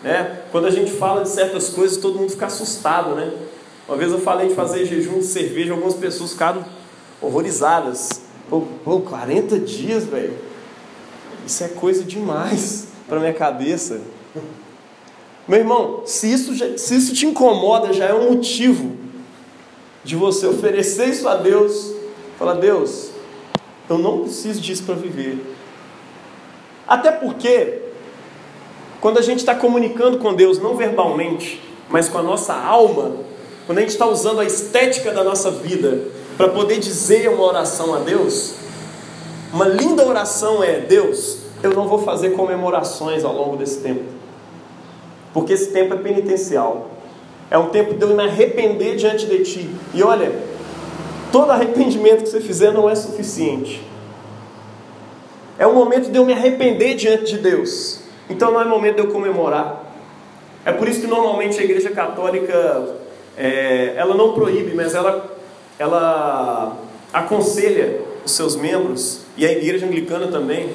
Né? 0.02 0.42
Quando 0.50 0.66
a 0.66 0.70
gente 0.70 0.90
fala 0.90 1.23
de 1.23 1.28
certas 1.28 1.68
coisas, 1.68 1.99
todo 1.99 2.18
mundo 2.18 2.30
fica 2.30 2.47
assustado, 2.47 3.14
né? 3.14 3.32
Uma 3.88 3.97
vez 3.97 4.12
eu 4.12 4.21
falei 4.21 4.49
de 4.49 4.54
fazer 4.54 4.85
jejum 4.85 5.21
de 5.21 5.25
cerveja, 5.25 5.73
algumas 5.73 5.95
pessoas 5.95 6.33
ficaram 6.33 6.62
horrorizadas. 7.23 8.21
Pô, 8.50 8.62
pô 8.85 9.00
40 9.00 9.59
dias, 9.59 10.04
velho. 10.04 10.37
Isso 11.47 11.64
é 11.64 11.68
coisa 11.68 12.04
demais 12.04 12.88
para 13.09 13.18
minha 13.18 13.33
cabeça. 13.33 14.02
Meu 15.49 15.59
irmão, 15.59 16.02
se 16.04 16.30
isso, 16.30 16.52
se 16.78 16.97
isso 16.97 17.14
te 17.14 17.25
incomoda, 17.25 17.95
já 17.95 18.04
é 18.04 18.12
um 18.12 18.30
motivo 18.30 18.95
de 20.04 20.14
você 20.14 20.47
oferecer 20.47 21.09
isso 21.09 21.26
a 21.26 21.37
Deus, 21.37 21.95
falar: 22.38 22.54
Deus, 22.54 23.11
eu 23.88 23.97
não 23.97 24.21
preciso 24.21 24.61
disso 24.61 24.83
para 24.83 24.97
viver. 24.97 25.57
Até 26.87 27.11
porque, 27.11 27.78
quando 29.00 29.16
a 29.16 29.23
gente 29.23 29.38
está 29.38 29.54
comunicando 29.54 30.18
com 30.18 30.35
Deus, 30.35 30.59
não 30.59 30.76
verbalmente, 30.76 31.62
mas 31.88 32.07
com 32.11 32.18
a 32.18 32.23
nossa 32.23 32.54
alma, 32.54 33.27
quando 33.68 33.80
a 33.80 33.80
gente 33.82 33.90
está 33.90 34.06
usando 34.06 34.40
a 34.40 34.46
estética 34.46 35.12
da 35.12 35.22
nossa 35.22 35.50
vida 35.50 36.04
para 36.38 36.48
poder 36.48 36.78
dizer 36.78 37.28
uma 37.28 37.44
oração 37.44 37.94
a 37.94 37.98
Deus, 37.98 38.54
uma 39.52 39.68
linda 39.68 40.06
oração 40.06 40.64
é: 40.64 40.78
Deus, 40.78 41.40
eu 41.62 41.72
não 41.75 41.87
vou 41.87 41.98
fazer 41.98 42.30
comemorações 42.30 43.26
ao 43.26 43.34
longo 43.34 43.58
desse 43.58 43.80
tempo, 43.80 44.04
porque 45.34 45.52
esse 45.52 45.70
tempo 45.70 45.92
é 45.92 45.98
penitencial, 45.98 46.92
é 47.50 47.58
um 47.58 47.68
tempo 47.68 47.92
de 47.92 48.00
eu 48.00 48.16
me 48.16 48.22
arrepender 48.22 48.96
diante 48.96 49.26
de 49.26 49.44
Ti. 49.44 49.70
E 49.92 50.02
olha, 50.02 50.32
todo 51.30 51.50
arrependimento 51.50 52.22
que 52.22 52.30
você 52.30 52.40
fizer 52.40 52.72
não 52.72 52.88
é 52.88 52.94
suficiente. 52.94 53.87
É 55.58 55.66
um 55.66 55.75
momento 55.75 56.10
de 56.10 56.16
eu 56.16 56.25
me 56.25 56.32
arrepender 56.32 56.94
diante 56.94 57.34
de 57.34 57.38
Deus. 57.38 58.00
Então 58.30 58.50
não 58.50 58.62
é 58.62 58.64
momento 58.64 58.94
de 58.94 59.02
eu 59.02 59.12
comemorar. 59.12 59.84
É 60.64 60.72
por 60.72 60.88
isso 60.88 61.02
que 61.02 61.06
normalmente 61.06 61.60
a 61.60 61.62
Igreja 61.62 61.90
Católica 61.90 62.98
é, 63.38 63.95
ela 63.97 64.14
não 64.14 64.33
proíbe, 64.33 64.75
mas 64.75 64.95
ela, 64.95 65.38
ela 65.78 66.76
aconselha 67.12 68.00
os 68.25 68.33
seus 68.33 68.57
membros 68.57 69.21
e 69.37 69.47
a 69.47 69.52
Igreja 69.52 69.87
Anglicana 69.87 70.26
também 70.26 70.71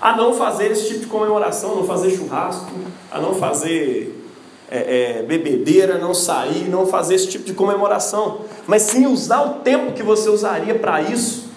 a 0.00 0.16
não 0.16 0.34
fazer 0.34 0.70
esse 0.70 0.88
tipo 0.88 1.00
de 1.00 1.06
comemoração, 1.06 1.76
não 1.76 1.84
fazer 1.84 2.10
churrasco, 2.10 2.72
a 3.10 3.20
não 3.20 3.34
fazer 3.34 4.20
é, 4.68 5.18
é, 5.18 5.22
bebedeira, 5.22 5.98
não 5.98 6.12
sair, 6.12 6.68
não 6.68 6.86
fazer 6.86 7.14
esse 7.14 7.28
tipo 7.28 7.44
de 7.44 7.54
comemoração, 7.54 8.40
mas 8.66 8.82
sim 8.82 9.06
usar 9.06 9.42
o 9.42 9.50
tempo 9.60 9.92
que 9.92 10.02
você 10.02 10.28
usaria 10.28 10.74
para 10.74 11.02
isso, 11.02 11.50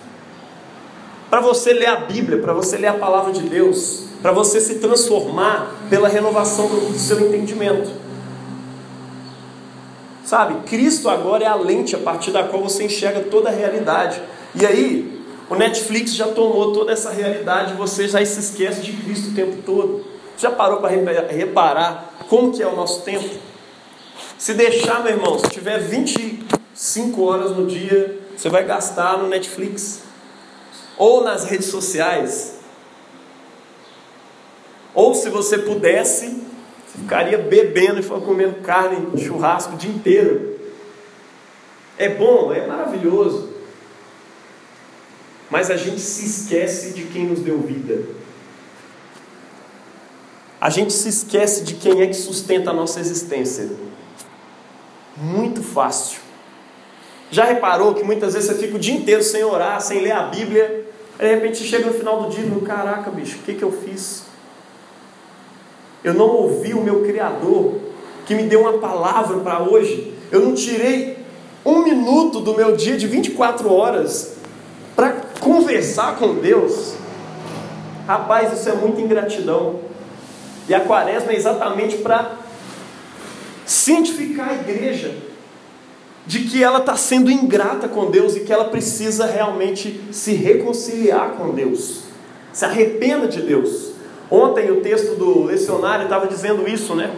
para 1.30 1.40
você 1.40 1.74
ler 1.74 1.88
a 1.88 1.96
Bíblia, 1.96 2.40
para 2.40 2.54
você 2.54 2.78
ler 2.78 2.88
a 2.88 2.94
palavra 2.94 3.32
de 3.32 3.42
Deus, 3.42 4.04
para 4.22 4.32
você 4.32 4.62
se 4.62 4.76
transformar 4.76 5.76
pela 5.90 6.08
renovação 6.08 6.68
do 6.68 7.00
seu 7.00 7.20
entendimento. 7.20 8.05
Sabe, 10.26 10.68
Cristo 10.68 11.08
agora 11.08 11.44
é 11.44 11.48
a 11.48 11.54
lente 11.54 11.96
a 11.96 12.00
partir 12.00 12.32
da 12.32 12.44
qual 12.44 12.64
você 12.64 12.86
enxerga 12.86 13.22
toda 13.22 13.50
a 13.50 13.52
realidade. 13.52 14.20
E 14.60 14.66
aí, 14.66 15.24
o 15.48 15.54
Netflix 15.54 16.16
já 16.16 16.28
tomou 16.30 16.74
toda 16.74 16.92
essa 16.92 17.12
realidade, 17.12 17.76
você 17.76 18.08
já 18.08 18.26
se 18.26 18.40
esquece 18.40 18.82
de 18.82 18.92
Cristo 18.92 19.30
o 19.30 19.34
tempo 19.36 19.62
todo. 19.64 20.04
Já 20.36 20.50
parou 20.50 20.80
para 20.80 20.90
reparar 21.30 22.16
como 22.28 22.52
que 22.52 22.64
é 22.64 22.68
o 22.68 22.76
nosso 22.76 23.04
tempo? 23.04 23.30
Se 24.36 24.56
deixar, 24.56 25.04
meu 25.04 25.14
irmão, 25.14 25.38
se 25.38 25.48
tiver 25.50 25.78
25 25.78 27.24
horas 27.24 27.52
no 27.52 27.68
dia, 27.68 28.20
você 28.36 28.50
vai 28.50 28.64
gastar 28.64 29.20
no 29.20 29.28
Netflix 29.28 30.02
ou 30.98 31.24
nas 31.24 31.46
redes 31.46 31.68
sociais. 31.68 32.56
Ou 34.96 35.14
se 35.14 35.30
você 35.30 35.60
pudesse, 35.60 36.45
ficaria 36.98 37.38
bebendo 37.38 38.00
e 38.00 38.04
comendo 38.04 38.62
carne, 38.62 39.22
churrasco 39.22 39.74
o 39.74 39.78
dia 39.78 39.92
inteiro. 39.92 40.56
É 41.98 42.10
bom, 42.10 42.54
é 42.54 42.66
maravilhoso. 42.66 43.54
Mas 45.50 45.70
a 45.70 45.78
gente 45.78 46.00
se 46.00 46.26
esquece 46.26 46.94
de 46.94 47.04
quem 47.04 47.26
nos 47.26 47.40
deu 47.40 47.60
vida. 47.60 48.04
A 50.60 50.70
gente 50.70 50.92
se 50.94 51.08
esquece 51.08 51.64
de 51.64 51.76
quem 51.76 52.02
é 52.02 52.08
que 52.08 52.14
sustenta 52.16 52.72
a 52.72 52.74
nossa 52.74 53.00
existência. 53.00 53.70
Muito 55.16 55.62
fácil. 55.62 56.20
Já 57.30 57.46
reparou 57.46 57.94
que 57.94 58.04
muitas 58.04 58.34
vezes 58.34 58.50
você 58.50 58.58
fica 58.58 58.76
o 58.76 58.80
dia 58.80 58.96
inteiro 58.96 59.24
sem 59.24 59.44
orar, 59.44 59.80
sem 59.82 60.02
ler 60.02 60.12
a 60.12 60.24
Bíblia, 60.24 60.86
de 61.20 61.28
repente 61.28 61.64
chega 61.64 61.86
no 61.86 61.94
final 61.94 62.24
do 62.24 62.30
dia 62.30 62.44
e 62.44 62.50
fala, 62.50 62.62
caraca 62.62 63.12
bicho, 63.12 63.38
o 63.38 63.42
que, 63.44 63.54
que 63.54 63.64
eu 63.64 63.72
fiz? 63.72 64.26
Eu 66.06 66.14
não 66.14 66.28
ouvi 66.28 66.72
o 66.76 66.84
meu 66.84 67.02
Criador, 67.02 67.80
que 68.28 68.36
me 68.36 68.44
deu 68.44 68.62
uma 68.62 68.74
palavra 68.74 69.40
para 69.40 69.64
hoje. 69.64 70.14
Eu 70.32 70.40
não 70.40 70.54
tirei 70.54 71.18
um 71.66 71.84
minuto 71.84 72.42
do 72.42 72.54
meu 72.54 72.76
dia 72.76 72.96
de 72.96 73.08
24 73.08 73.74
horas 73.74 74.36
para 74.96 75.14
conversar 75.40 76.18
com 76.18 76.36
Deus. 76.36 76.94
Rapaz, 78.06 78.54
isso 78.54 78.70
é 78.70 78.74
muita 78.76 79.02
ingratidão. 79.02 79.80
E 80.70 80.76
a 80.76 80.82
quaresma 80.82 81.32
é 81.32 81.36
exatamente 81.38 81.98
para 81.98 82.34
cientificar 83.66 84.50
a 84.50 84.54
igreja 84.54 85.12
de 86.28 86.42
que 86.42 86.64
ela 86.64 86.80
está 86.80 86.96
sendo 86.96 87.32
ingrata 87.32 87.88
com 87.88 88.12
Deus 88.12 88.36
e 88.36 88.42
que 88.42 88.54
ela 88.54 88.66
precisa 88.66 89.26
realmente 89.26 90.04
se 90.12 90.34
reconciliar 90.34 91.32
com 91.32 91.50
Deus. 91.50 92.04
Se 92.54 92.64
arrependa 92.64 93.28
de 93.28 93.42
Deus. 93.42 93.95
Ontem 94.30 94.72
o 94.72 94.82
texto 94.82 95.16
do 95.16 95.44
lecionário 95.44 96.04
estava 96.04 96.28
dizendo 96.28 96.68
isso, 96.68 96.96
né? 96.96 97.12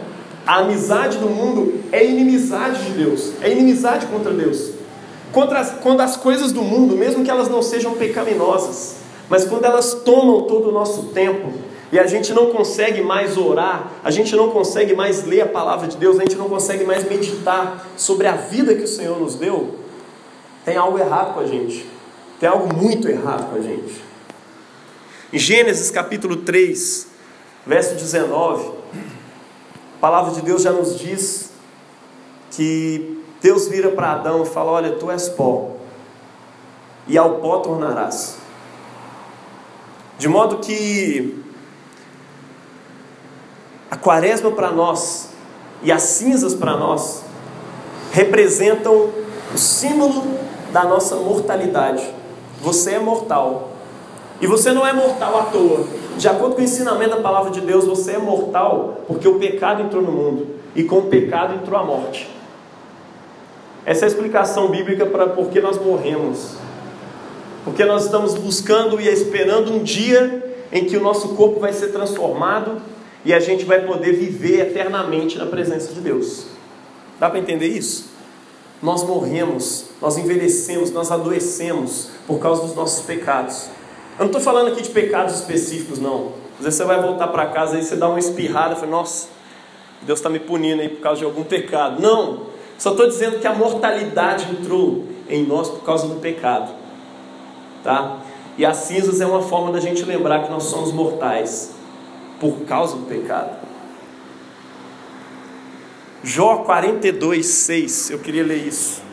A 0.46 0.58
amizade 0.58 1.18
do 1.18 1.28
mundo 1.28 1.80
é 1.92 2.04
inimizade 2.04 2.84
de 2.84 2.92
Deus, 2.92 3.32
é 3.42 3.50
inimizade 3.50 4.06
contra 4.06 4.32
Deus. 4.32 4.72
Contra 5.32 5.60
as, 5.60 5.70
quando 5.82 6.00
as 6.00 6.16
coisas 6.16 6.52
do 6.52 6.62
mundo, 6.62 6.96
mesmo 6.96 7.22
que 7.22 7.30
elas 7.30 7.48
não 7.48 7.62
sejam 7.62 7.94
pecaminosas, 7.94 8.96
mas 9.28 9.44
quando 9.44 9.64
elas 9.64 9.92
tomam 9.92 10.42
todo 10.42 10.70
o 10.70 10.72
nosso 10.72 11.04
tempo, 11.08 11.52
e 11.90 11.98
a 11.98 12.06
gente 12.06 12.32
não 12.34 12.46
consegue 12.50 13.00
mais 13.02 13.36
orar, 13.38 13.92
a 14.04 14.10
gente 14.10 14.36
não 14.36 14.50
consegue 14.50 14.94
mais 14.94 15.24
ler 15.24 15.42
a 15.42 15.46
palavra 15.46 15.88
de 15.88 15.96
Deus, 15.96 16.18
a 16.18 16.20
gente 16.20 16.36
não 16.36 16.48
consegue 16.48 16.84
mais 16.84 17.08
meditar 17.08 17.86
sobre 17.96 18.26
a 18.26 18.32
vida 18.32 18.74
que 18.74 18.84
o 18.84 18.88
Senhor 18.88 19.18
nos 19.18 19.34
deu, 19.34 19.74
tem 20.64 20.76
algo 20.76 20.98
errado 20.98 21.34
com 21.34 21.40
a 21.40 21.46
gente. 21.46 21.86
Tem 22.38 22.48
algo 22.48 22.74
muito 22.74 23.08
errado 23.08 23.50
com 23.50 23.56
a 23.56 23.60
gente. 23.60 24.07
Em 25.30 25.38
Gênesis 25.38 25.90
capítulo 25.90 26.36
3, 26.36 27.06
verso 27.66 27.94
19, 27.96 28.66
a 28.66 30.00
palavra 30.00 30.32
de 30.32 30.40
Deus 30.40 30.62
já 30.62 30.72
nos 30.72 30.98
diz 30.98 31.50
que 32.50 33.22
Deus 33.42 33.68
vira 33.68 33.90
para 33.90 34.12
Adão 34.12 34.42
e 34.42 34.46
fala: 34.46 34.70
Olha, 34.70 34.92
tu 34.92 35.10
és 35.10 35.28
pó, 35.28 35.72
e 37.06 37.18
ao 37.18 37.40
pó 37.40 37.58
tornarás. 37.58 38.38
De 40.18 40.26
modo 40.28 40.60
que 40.60 41.44
a 43.90 43.96
quaresma 43.96 44.50
para 44.50 44.70
nós 44.70 45.28
e 45.82 45.92
as 45.92 46.04
cinzas 46.04 46.54
para 46.54 46.74
nós 46.74 47.22
representam 48.12 49.10
o 49.54 49.58
símbolo 49.58 50.38
da 50.72 50.84
nossa 50.84 51.16
mortalidade. 51.16 52.14
Você 52.62 52.92
é 52.92 52.98
mortal. 52.98 53.67
E 54.40 54.46
você 54.46 54.72
não 54.72 54.86
é 54.86 54.92
mortal 54.92 55.38
à 55.38 55.42
toa. 55.44 55.86
De 56.16 56.28
acordo 56.28 56.54
com 56.54 56.60
o 56.60 56.64
ensinamento 56.64 57.16
da 57.16 57.22
palavra 57.22 57.50
de 57.50 57.60
Deus, 57.60 57.84
você 57.84 58.12
é 58.12 58.18
mortal 58.18 59.02
porque 59.06 59.26
o 59.26 59.38
pecado 59.38 59.82
entrou 59.82 60.02
no 60.02 60.12
mundo 60.12 60.46
e 60.74 60.84
com 60.84 60.98
o 60.98 61.02
pecado 61.02 61.54
entrou 61.54 61.78
a 61.78 61.84
morte. 61.84 62.28
Essa 63.84 64.04
é 64.04 64.06
a 64.06 64.08
explicação 64.08 64.68
bíblica 64.68 65.06
para 65.06 65.28
por 65.28 65.48
que 65.48 65.60
nós 65.60 65.78
morremos. 65.78 66.56
Porque 67.64 67.84
nós 67.84 68.04
estamos 68.04 68.34
buscando 68.34 69.00
e 69.00 69.08
esperando 69.08 69.72
um 69.72 69.82
dia 69.82 70.44
em 70.70 70.84
que 70.84 70.96
o 70.96 71.00
nosso 71.00 71.30
corpo 71.30 71.60
vai 71.60 71.72
ser 71.72 71.88
transformado 71.88 72.80
e 73.24 73.32
a 73.32 73.40
gente 73.40 73.64
vai 73.64 73.80
poder 73.84 74.12
viver 74.12 74.60
eternamente 74.60 75.38
na 75.38 75.46
presença 75.46 75.92
de 75.92 76.00
Deus. 76.00 76.46
Dá 77.18 77.28
para 77.28 77.38
entender 77.38 77.66
isso? 77.66 78.18
nós 78.82 79.02
morremos, 79.02 79.86
nós 80.00 80.16
envelhecemos, 80.16 80.90
nós 80.92 81.10
adoecemos 81.10 82.10
por 82.26 82.38
causa 82.38 82.62
dos 82.62 82.74
nossos 82.74 83.04
pecados. 83.04 83.68
Eu 84.18 84.24
não 84.24 84.26
estou 84.26 84.40
falando 84.40 84.72
aqui 84.72 84.82
de 84.82 84.90
pecados 84.90 85.34
específicos, 85.36 86.00
não. 86.00 86.32
Às 86.58 86.64
vezes 86.64 86.78
você 86.78 86.84
vai 86.84 87.00
voltar 87.00 87.28
para 87.28 87.46
casa 87.46 87.78
e 87.78 87.84
você 87.84 87.94
dá 87.94 88.08
uma 88.08 88.18
espirrada 88.18 88.74
e 88.74 88.76
fala, 88.76 88.90
nossa, 88.90 89.28
Deus 90.02 90.18
está 90.18 90.28
me 90.28 90.40
punindo 90.40 90.82
aí 90.82 90.88
por 90.88 91.00
causa 91.00 91.20
de 91.20 91.24
algum 91.24 91.44
pecado. 91.44 92.02
Não, 92.02 92.46
só 92.76 92.90
estou 92.90 93.06
dizendo 93.06 93.38
que 93.38 93.46
a 93.46 93.54
mortalidade 93.54 94.50
entrou 94.50 95.04
em 95.28 95.46
nós 95.46 95.68
por 95.68 95.84
causa 95.84 96.08
do 96.08 96.16
pecado. 96.16 96.72
Tá? 97.84 98.18
E 98.56 98.66
as 98.66 98.78
cinzas 98.78 99.20
é 99.20 99.26
uma 99.26 99.42
forma 99.42 99.70
da 99.70 99.78
gente 99.78 100.04
lembrar 100.04 100.42
que 100.42 100.50
nós 100.50 100.64
somos 100.64 100.90
mortais 100.92 101.74
por 102.40 102.60
causa 102.62 102.96
do 102.96 103.06
pecado. 103.06 103.56
Jó 106.24 106.58
42, 106.58 107.46
6, 107.46 108.10
eu 108.10 108.18
queria 108.18 108.44
ler 108.44 108.66
isso. 108.66 109.07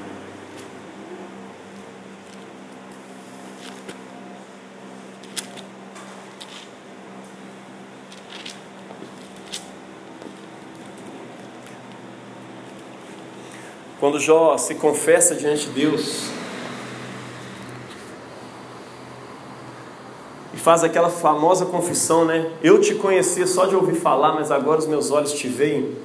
Quando 14.06 14.20
Jó 14.20 14.56
se 14.56 14.76
confessa 14.76 15.34
diante 15.34 15.66
de 15.66 15.82
Deus 15.82 16.26
e 20.54 20.58
faz 20.58 20.84
aquela 20.84 21.10
famosa 21.10 21.66
confissão, 21.66 22.24
né? 22.24 22.52
Eu 22.62 22.80
te 22.80 22.94
conhecia 22.94 23.48
só 23.48 23.66
de 23.66 23.76
ouvir 23.76 23.96
falar, 23.96 24.34
mas 24.34 24.52
agora 24.52 24.78
os 24.78 24.86
meus 24.86 25.10
olhos 25.10 25.34
te 25.34 25.48
veem. 25.48 25.96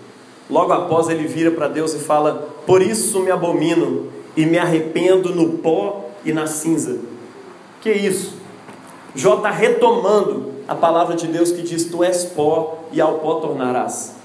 Logo 0.48 0.72
após 0.72 1.10
ele 1.10 1.28
vira 1.28 1.50
para 1.50 1.68
Deus 1.68 1.92
e 1.92 1.98
fala: 1.98 2.48
Por 2.66 2.80
isso 2.80 3.20
me 3.20 3.30
abomino 3.30 4.06
e 4.34 4.46
me 4.46 4.56
arrependo 4.56 5.34
no 5.34 5.58
pó 5.58 6.06
e 6.24 6.32
na 6.32 6.46
cinza. 6.46 7.00
Que 7.82 7.92
isso? 7.92 8.32
Jó 9.14 9.34
está 9.34 9.50
retomando 9.50 10.52
a 10.66 10.74
palavra 10.74 11.14
de 11.14 11.26
Deus 11.26 11.52
que 11.52 11.60
diz: 11.60 11.84
Tu 11.84 12.02
és 12.02 12.24
pó 12.24 12.78
e 12.92 12.98
ao 12.98 13.18
pó 13.18 13.34
tornarás. 13.34 14.16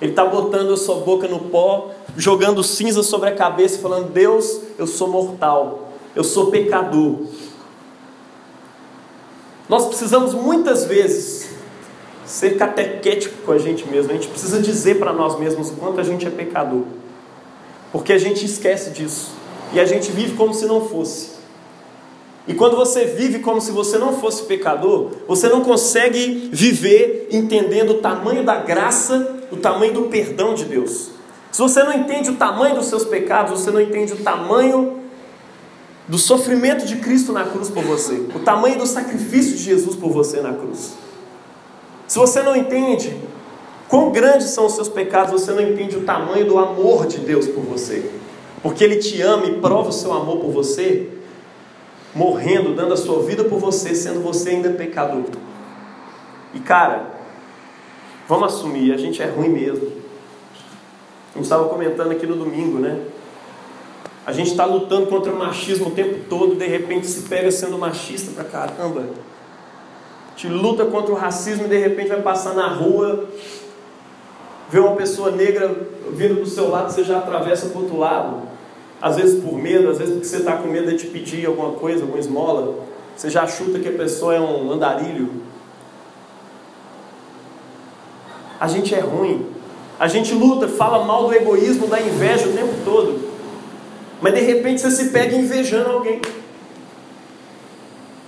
Ele 0.00 0.12
está 0.12 0.24
botando 0.24 0.74
a 0.74 0.76
sua 0.76 0.96
boca 0.96 1.26
no 1.26 1.40
pó, 1.40 1.90
jogando 2.16 2.62
cinza 2.62 3.02
sobre 3.02 3.28
a 3.30 3.34
cabeça, 3.34 3.78
falando: 3.78 4.10
Deus, 4.10 4.60
eu 4.78 4.86
sou 4.86 5.08
mortal, 5.08 5.92
eu 6.14 6.24
sou 6.24 6.50
pecador. 6.50 7.20
Nós 9.68 9.86
precisamos 9.86 10.34
muitas 10.34 10.84
vezes 10.84 11.50
ser 12.26 12.56
catequético 12.56 13.42
com 13.44 13.52
a 13.52 13.58
gente 13.58 13.86
mesmo, 13.88 14.10
a 14.10 14.14
gente 14.14 14.28
precisa 14.28 14.60
dizer 14.60 14.98
para 14.98 15.12
nós 15.12 15.38
mesmos 15.38 15.70
o 15.70 15.74
quanto 15.74 16.00
a 16.00 16.04
gente 16.04 16.26
é 16.26 16.30
pecador, 16.30 16.84
porque 17.92 18.12
a 18.12 18.18
gente 18.18 18.44
esquece 18.44 18.90
disso 18.90 19.32
e 19.72 19.80
a 19.80 19.84
gente 19.84 20.10
vive 20.10 20.36
como 20.36 20.54
se 20.54 20.66
não 20.66 20.86
fosse. 20.86 21.34
E 22.46 22.52
quando 22.52 22.76
você 22.76 23.06
vive 23.06 23.38
como 23.38 23.60
se 23.60 23.70
você 23.70 23.96
não 23.96 24.20
fosse 24.20 24.42
pecador, 24.42 25.12
você 25.26 25.48
não 25.48 25.62
consegue 25.62 26.50
viver 26.52 27.28
entendendo 27.30 27.92
o 27.92 27.94
tamanho 27.94 28.44
da 28.44 28.56
graça, 28.56 29.38
o 29.50 29.56
tamanho 29.56 29.94
do 29.94 30.02
perdão 30.02 30.54
de 30.54 30.66
Deus. 30.66 31.13
Se 31.54 31.62
você 31.62 31.84
não 31.84 31.92
entende 31.92 32.30
o 32.30 32.34
tamanho 32.34 32.74
dos 32.74 32.86
seus 32.86 33.04
pecados, 33.04 33.60
você 33.60 33.70
não 33.70 33.80
entende 33.80 34.12
o 34.12 34.16
tamanho 34.16 34.98
do 36.08 36.18
sofrimento 36.18 36.84
de 36.84 36.96
Cristo 36.96 37.32
na 37.32 37.44
cruz 37.44 37.70
por 37.70 37.84
você, 37.84 38.26
o 38.34 38.40
tamanho 38.40 38.76
do 38.76 38.84
sacrifício 38.84 39.56
de 39.56 39.62
Jesus 39.62 39.94
por 39.94 40.10
você 40.10 40.40
na 40.40 40.52
cruz. 40.52 40.94
Se 42.08 42.18
você 42.18 42.42
não 42.42 42.56
entende 42.56 43.16
quão 43.86 44.10
grandes 44.10 44.48
são 44.48 44.66
os 44.66 44.72
seus 44.72 44.88
pecados, 44.88 45.30
você 45.30 45.52
não 45.52 45.62
entende 45.62 45.96
o 45.96 46.02
tamanho 46.02 46.44
do 46.44 46.58
amor 46.58 47.06
de 47.06 47.18
Deus 47.18 47.46
por 47.46 47.62
você. 47.62 48.10
Porque 48.60 48.82
Ele 48.82 48.96
te 48.96 49.22
ama 49.22 49.46
e 49.46 49.60
prova 49.60 49.90
o 49.90 49.92
seu 49.92 50.12
amor 50.12 50.38
por 50.38 50.50
você, 50.50 51.08
morrendo, 52.12 52.74
dando 52.74 52.94
a 52.94 52.96
sua 52.96 53.22
vida 53.22 53.44
por 53.44 53.60
você, 53.60 53.94
sendo 53.94 54.18
você 54.24 54.50
ainda 54.50 54.70
pecador. 54.70 55.22
E 56.52 56.58
cara, 56.58 57.14
vamos 58.28 58.52
assumir, 58.52 58.92
a 58.92 58.96
gente 58.96 59.22
é 59.22 59.26
ruim 59.26 59.50
mesmo. 59.50 60.03
A 61.34 61.38
gente 61.38 61.44
estava 61.44 61.68
comentando 61.68 62.12
aqui 62.12 62.26
no 62.26 62.36
domingo, 62.36 62.78
né? 62.78 63.00
A 64.24 64.32
gente 64.32 64.50
está 64.50 64.64
lutando 64.64 65.06
contra 65.06 65.32
o 65.32 65.38
machismo 65.38 65.88
o 65.88 65.90
tempo 65.90 66.20
todo, 66.30 66.54
de 66.54 66.66
repente 66.66 67.06
se 67.06 67.28
pega 67.28 67.50
sendo 67.50 67.76
machista 67.76 68.32
pra 68.32 68.44
caramba. 68.44 69.04
Gente 70.36 70.48
luta 70.48 70.84
contra 70.86 71.12
o 71.12 71.14
racismo 71.14 71.66
e 71.66 71.68
de 71.68 71.78
repente 71.78 72.08
vai 72.08 72.22
passar 72.22 72.54
na 72.54 72.68
rua, 72.68 73.28
vê 74.70 74.78
uma 74.78 74.96
pessoa 74.96 75.30
negra 75.30 75.68
vindo 76.12 76.36
do 76.36 76.46
seu 76.46 76.70
lado, 76.70 76.90
você 76.90 77.04
já 77.04 77.18
atravessa 77.18 77.66
para 77.66 77.80
outro 77.80 77.98
lado 77.98 78.54
às 79.04 79.16
vezes 79.16 79.44
por 79.44 79.52
medo, 79.58 79.90
às 79.90 79.98
vezes 79.98 80.14
porque 80.14 80.26
você 80.26 80.38
está 80.38 80.56
com 80.56 80.68
medo 80.68 80.90
de 80.90 80.96
te 80.96 81.06
pedir 81.08 81.44
alguma 81.44 81.72
coisa, 81.72 82.00
alguma 82.00 82.18
esmola, 82.18 82.86
você 83.14 83.28
já 83.28 83.46
chuta 83.46 83.78
que 83.78 83.86
a 83.86 83.92
pessoa 83.92 84.34
é 84.34 84.40
um 84.40 84.72
andarilho. 84.72 85.30
A 88.58 88.66
gente 88.66 88.94
é 88.94 89.00
ruim. 89.00 89.53
A 89.98 90.08
gente 90.08 90.34
luta, 90.34 90.68
fala 90.68 91.04
mal 91.04 91.28
do 91.28 91.34
egoísmo, 91.34 91.86
da 91.86 92.00
inveja 92.00 92.48
o 92.48 92.52
tempo 92.52 92.74
todo. 92.84 93.32
Mas 94.20 94.34
de 94.34 94.40
repente 94.40 94.80
você 94.80 94.90
se 94.90 95.10
pega 95.10 95.36
invejando 95.36 95.90
alguém. 95.90 96.20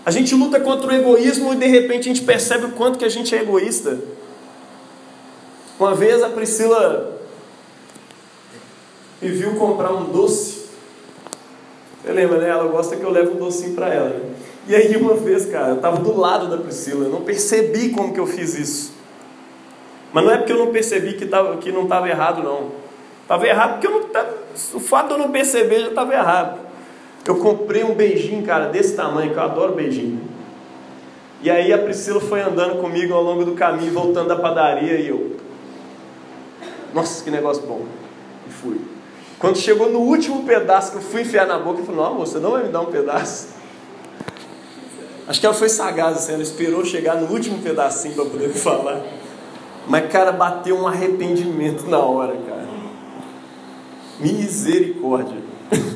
A 0.04 0.10
gente 0.10 0.34
luta 0.34 0.60
contra 0.60 0.88
o 0.88 0.94
egoísmo 0.94 1.52
e 1.52 1.56
de 1.56 1.66
repente 1.66 2.08
a 2.08 2.14
gente 2.14 2.22
percebe 2.22 2.66
o 2.66 2.72
quanto 2.72 2.98
que 2.98 3.04
a 3.04 3.08
gente 3.08 3.34
é 3.34 3.42
egoísta. 3.42 3.98
Uma 5.78 5.94
vez 5.94 6.22
a 6.22 6.28
Priscila 6.28 7.20
me 9.20 9.28
viu 9.30 9.56
comprar 9.56 9.92
um 9.92 10.04
doce 10.04 10.66
você 12.06 12.12
lembra, 12.12 12.38
né? 12.38 12.48
Ela 12.48 12.68
gosta 12.68 12.94
que 12.94 13.02
eu 13.02 13.10
leve 13.10 13.30
um 13.30 13.36
docinho 13.36 13.74
para 13.74 13.92
ela. 13.92 14.14
E 14.68 14.76
aí 14.76 14.96
uma 14.96 15.14
vez, 15.14 15.46
cara, 15.46 15.70
eu 15.70 15.74
estava 15.74 15.96
do 15.96 16.16
lado 16.16 16.48
da 16.48 16.56
Priscila, 16.56 17.06
eu 17.06 17.10
não 17.10 17.22
percebi 17.22 17.88
como 17.88 18.14
que 18.14 18.20
eu 18.20 18.26
fiz 18.28 18.56
isso. 18.56 18.92
Mas 20.16 20.24
não 20.24 20.32
é 20.32 20.38
porque 20.38 20.52
eu 20.52 20.56
não 20.56 20.72
percebi 20.72 21.12
que, 21.12 21.26
tava, 21.26 21.58
que 21.58 21.70
não 21.70 21.82
estava 21.82 22.08
errado, 22.08 22.42
não. 22.42 22.70
Estava 23.20 23.46
errado 23.46 23.72
porque 23.72 23.86
eu 23.86 23.90
não, 23.90 24.06
o 24.72 24.80
fato 24.80 25.08
de 25.08 25.12
eu 25.12 25.18
não 25.18 25.30
perceber 25.30 25.80
já 25.80 25.88
estava 25.88 26.14
errado. 26.14 26.58
Eu 27.26 27.36
comprei 27.36 27.84
um 27.84 27.94
beijinho, 27.94 28.42
cara, 28.42 28.68
desse 28.68 28.96
tamanho, 28.96 29.32
que 29.32 29.36
eu 29.36 29.42
adoro 29.42 29.74
beijinho. 29.74 30.22
E 31.42 31.50
aí 31.50 31.70
a 31.70 31.76
Priscila 31.76 32.18
foi 32.18 32.40
andando 32.40 32.80
comigo 32.80 33.12
ao 33.12 33.22
longo 33.22 33.44
do 33.44 33.52
caminho, 33.52 33.92
voltando 33.92 34.28
da 34.28 34.36
padaria, 34.36 34.94
e 34.94 35.08
eu. 35.08 35.36
Nossa, 36.94 37.22
que 37.22 37.30
negócio 37.30 37.64
bom. 37.66 37.84
E 38.48 38.50
fui. 38.50 38.80
Quando 39.38 39.58
chegou 39.58 39.90
no 39.90 39.98
último 39.98 40.44
pedaço 40.44 40.92
que 40.92 40.96
eu 40.96 41.02
fui 41.02 41.20
enfiar 41.20 41.46
na 41.46 41.58
boca, 41.58 41.80
eu 41.80 41.84
falei, 41.84 42.00
não, 42.00 42.16
você 42.16 42.38
não 42.38 42.52
vai 42.52 42.62
me 42.62 42.70
dar 42.70 42.80
um 42.80 42.86
pedaço. 42.86 43.48
Acho 45.28 45.38
que 45.38 45.44
ela 45.44 45.54
foi 45.54 45.68
sagaz, 45.68 46.16
assim, 46.16 46.32
ela 46.32 46.42
esperou 46.42 46.86
chegar 46.86 47.16
no 47.16 47.30
último 47.30 47.60
pedacinho 47.60 48.14
para 48.14 48.24
poder 48.24 48.48
falar. 48.48 49.02
Mas, 49.86 50.10
cara, 50.10 50.32
bateu 50.32 50.76
um 50.76 50.86
arrependimento 50.86 51.88
na 51.88 51.98
hora, 51.98 52.36
cara. 52.36 52.66
Misericórdia. 54.18 55.38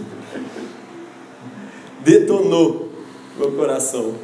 Detonou 2.01 2.91
meu 3.37 3.53
coração. 3.53 4.15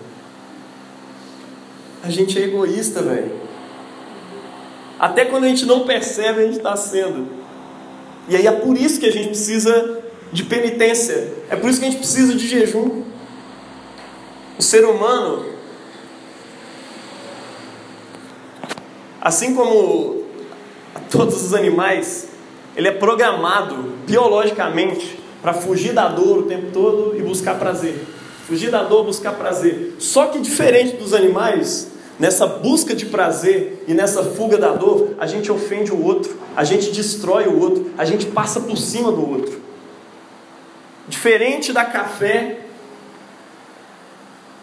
A 2.03 2.11
gente 2.11 2.39
é 2.39 2.45
egoísta, 2.45 3.03
velho. 3.03 3.33
Até 4.99 5.25
quando 5.25 5.45
a 5.45 5.49
gente 5.49 5.67
não 5.67 5.85
percebe, 5.85 6.41
a 6.41 6.45
gente 6.45 6.59
está 6.59 6.77
sendo. 6.77 7.27
E 8.29 8.37
aí 8.37 8.47
é 8.47 8.53
por 8.53 8.77
isso 8.77 9.01
que 9.01 9.07
a 9.07 9.13
gente 9.13 9.29
precisa 9.29 10.03
de 10.33 10.45
penitência, 10.45 11.33
é 11.49 11.57
por 11.57 11.71
isso 11.71 11.79
que 11.79 11.87
a 11.87 11.91
gente 11.91 12.01
precisa 12.01 12.35
de 12.35 12.47
jejum. 12.47 13.05
O 14.59 14.63
ser 14.63 14.85
humano, 14.85 15.45
assim 19.27 19.57
como 19.57 20.23
todos 21.11 21.43
os 21.43 21.53
animais, 21.53 22.29
ele 22.77 22.87
é 22.87 22.93
programado 22.93 23.75
biologicamente 24.07 25.19
para 25.43 25.53
fugir 25.53 25.93
da 25.93 26.07
dor 26.07 26.39
o 26.39 26.43
tempo 26.45 26.71
todo 26.73 27.19
e 27.19 27.23
buscar 27.23 27.59
prazer. 27.59 28.07
Fugir 28.47 28.71
da 28.71 28.85
dor, 28.85 29.05
buscar 29.05 29.33
prazer. 29.33 29.97
Só 29.99 30.27
que 30.27 30.39
diferente 30.39 30.95
dos 30.95 31.13
animais, 31.13 31.91
nessa 32.21 32.47
busca 32.47 32.95
de 32.95 33.07
prazer 33.07 33.83
e 33.89 33.95
nessa 33.95 34.23
fuga 34.23 34.57
da 34.59 34.73
dor, 34.73 35.17
a 35.19 35.27
gente 35.27 35.51
ofende 35.51 35.91
o 35.91 36.05
outro, 36.05 36.37
a 36.55 36.63
gente 36.63 36.93
destrói 36.93 37.49
o 37.49 37.59
outro, 37.59 37.91
a 37.99 38.05
gente 38.05 38.27
passa 38.27 38.61
por 38.61 38.77
cima 38.77 39.11
do 39.11 39.29
outro. 39.29 39.61
Diferente 41.09 41.73
da 41.73 41.85
café, 41.85 42.61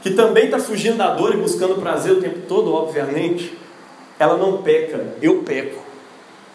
que 0.02 0.12
também 0.12 0.46
está 0.46 0.58
fugindo 0.58 0.96
da 0.96 1.14
dor 1.14 1.34
e 1.34 1.38
buscando 1.38 1.76
prazer 1.82 2.14
o 2.14 2.22
tempo 2.22 2.44
todo, 2.48 2.74
obviamente, 2.74 3.62
ela 4.24 4.38
não 4.38 4.62
peca, 4.62 5.16
eu 5.22 5.44
peco. 5.44 5.82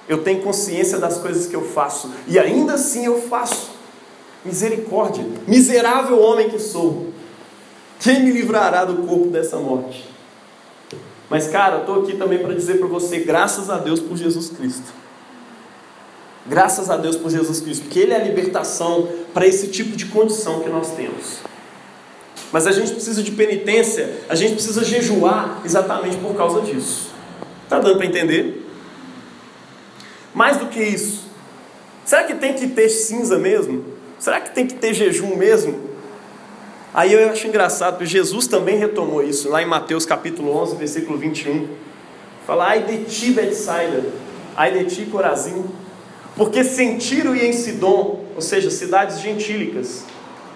Eu 0.09 0.23
tenho 0.23 0.43
consciência 0.43 0.99
das 0.99 1.19
coisas 1.19 1.47
que 1.47 1.55
eu 1.55 1.63
faço 1.63 2.11
e 2.27 2.39
ainda 2.39 2.75
assim 2.75 3.05
eu 3.05 3.21
faço. 3.23 3.71
Misericórdia, 4.45 5.27
miserável 5.47 6.19
homem 6.19 6.49
que 6.49 6.59
sou. 6.59 7.09
Quem 8.01 8.23
me 8.23 8.31
livrará 8.31 8.85
do 8.85 9.07
corpo 9.07 9.27
dessa 9.27 9.57
morte? 9.59 10.09
Mas, 11.29 11.49
cara, 11.49 11.77
eu 11.77 11.81
estou 11.81 12.03
aqui 12.03 12.17
também 12.17 12.39
para 12.39 12.55
dizer 12.55 12.79
para 12.79 12.87
você, 12.87 13.19
graças 13.19 13.69
a 13.69 13.77
Deus 13.77 14.01
por 14.01 14.17
Jesus 14.17 14.49
Cristo. 14.49 14.95
Graças 16.47 16.89
a 16.89 16.97
Deus 16.97 17.17
por 17.17 17.31
Jesus 17.31 17.61
Cristo, 17.61 17.83
porque 17.83 17.99
Ele 17.99 18.15
é 18.15 18.17
a 18.17 18.25
libertação 18.25 19.07
para 19.35 19.47
esse 19.47 19.69
tipo 19.69 19.95
de 19.95 20.07
condição 20.07 20.61
que 20.61 20.71
nós 20.71 20.93
temos. 20.93 21.41
Mas 22.51 22.67
a 22.67 22.73
gente 22.73 22.93
precisa 22.93 23.23
de 23.23 23.33
penitência, 23.33 24.23
a 24.27 24.35
gente 24.35 24.55
precisa 24.55 24.83
jejuar 24.83 25.61
exatamente 25.67 26.17
por 26.17 26.35
causa 26.35 26.63
disso. 26.63 27.08
Está 27.69 27.79
dando 27.79 27.99
para 27.99 28.07
entender? 28.07 28.67
Mais 30.33 30.57
do 30.57 30.69
que 30.69 30.83
isso, 30.83 31.27
será 32.03 32.25
que 32.25 32.35
tem 32.35 32.55
que 32.55 32.69
ter 32.69 32.89
cinza 32.89 33.39
mesmo? 33.39 33.85
Será 34.19 34.41
que 34.41 34.55
tem 34.55 34.67
que 34.67 34.73
ter 34.73 34.95
jejum 34.95 35.37
mesmo? 35.37 35.79
Aí 36.95 37.13
eu 37.13 37.29
acho 37.29 37.47
engraçado, 37.47 37.99
porque 37.99 38.07
Jesus 38.07 38.47
também 38.47 38.79
retomou 38.79 39.23
isso, 39.23 39.51
lá 39.51 39.63
em 39.63 39.67
Mateus 39.67 40.07
capítulo 40.07 40.57
11, 40.57 40.77
versículo 40.77 41.19
21. 41.19 41.69
Fala, 42.47 42.69
ai 42.69 42.85
de 42.85 43.05
ti, 43.05 43.33
Betsaida, 43.33 44.03
ai 44.57 44.73
de 44.73 44.87
ti, 44.87 45.05
Corazim, 45.05 45.67
porque 46.37 46.61
em 46.61 46.97
Tiro 46.97 47.37
e 47.37 47.45
em 47.45 47.53
Sidom, 47.53 48.25
ou 48.35 48.41
seja, 48.41 48.71
cidades 48.71 49.21
gentílicas, 49.21 50.07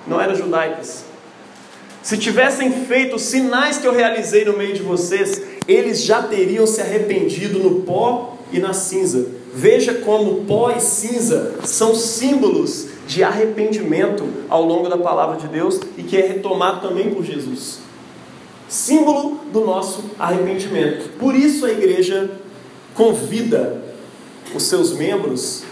não 0.06 0.18
eram 0.18 0.34
judaicas, 0.34 1.04
se 2.02 2.16
tivessem 2.16 2.72
feito 2.86 3.16
os 3.16 3.22
sinais 3.22 3.76
que 3.76 3.86
eu 3.86 3.92
realizei 3.92 4.46
no 4.46 4.56
meio 4.56 4.72
de 4.72 4.82
vocês, 4.82 5.41
eles 5.66 6.02
já 6.02 6.22
teriam 6.22 6.66
se 6.66 6.80
arrependido 6.80 7.58
no 7.58 7.82
pó 7.82 8.36
e 8.52 8.58
na 8.58 8.72
cinza. 8.72 9.26
Veja 9.54 9.94
como 9.94 10.44
pó 10.44 10.70
e 10.70 10.80
cinza 10.80 11.56
são 11.64 11.94
símbolos 11.94 12.88
de 13.06 13.22
arrependimento 13.22 14.24
ao 14.48 14.64
longo 14.64 14.88
da 14.88 14.96
palavra 14.96 15.36
de 15.36 15.46
Deus 15.48 15.80
e 15.96 16.02
que 16.02 16.16
é 16.16 16.26
retomado 16.26 16.86
também 16.86 17.10
por 17.10 17.24
Jesus. 17.24 17.80
Símbolo 18.68 19.40
do 19.52 19.60
nosso 19.60 20.04
arrependimento. 20.18 21.10
Por 21.18 21.34
isso 21.34 21.66
a 21.66 21.70
igreja 21.70 22.30
convida 22.94 23.82
os 24.54 24.62
seus 24.62 24.96
membros 24.96 25.64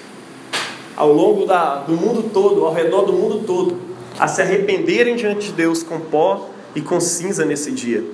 ao 0.96 1.12
longo 1.12 1.46
da, 1.46 1.76
do 1.76 1.94
mundo 1.94 2.30
todo, 2.30 2.64
ao 2.64 2.74
redor 2.74 3.02
do 3.02 3.12
mundo 3.14 3.42
todo, 3.46 3.78
a 4.18 4.28
se 4.28 4.42
arrependerem 4.42 5.16
diante 5.16 5.46
de 5.46 5.52
Deus 5.52 5.82
com 5.82 5.98
pó 5.98 6.50
e 6.74 6.82
com 6.82 7.00
cinza 7.00 7.44
nesse 7.46 7.70
dia. 7.70 8.04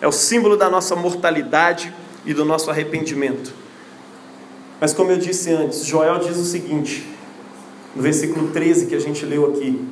É 0.00 0.08
o 0.08 0.12
símbolo 0.12 0.56
da 0.56 0.70
nossa 0.70 0.96
mortalidade 0.96 1.94
e 2.24 2.32
do 2.32 2.44
nosso 2.44 2.70
arrependimento. 2.70 3.52
Mas 4.80 4.94
como 4.94 5.10
eu 5.10 5.18
disse 5.18 5.52
antes, 5.52 5.84
Joel 5.84 6.18
diz 6.18 6.38
o 6.38 6.44
seguinte, 6.44 7.06
no 7.94 8.02
versículo 8.02 8.50
13 8.50 8.86
que 8.86 8.94
a 8.94 9.00
gente 9.00 9.26
leu 9.26 9.46
aqui: 9.46 9.86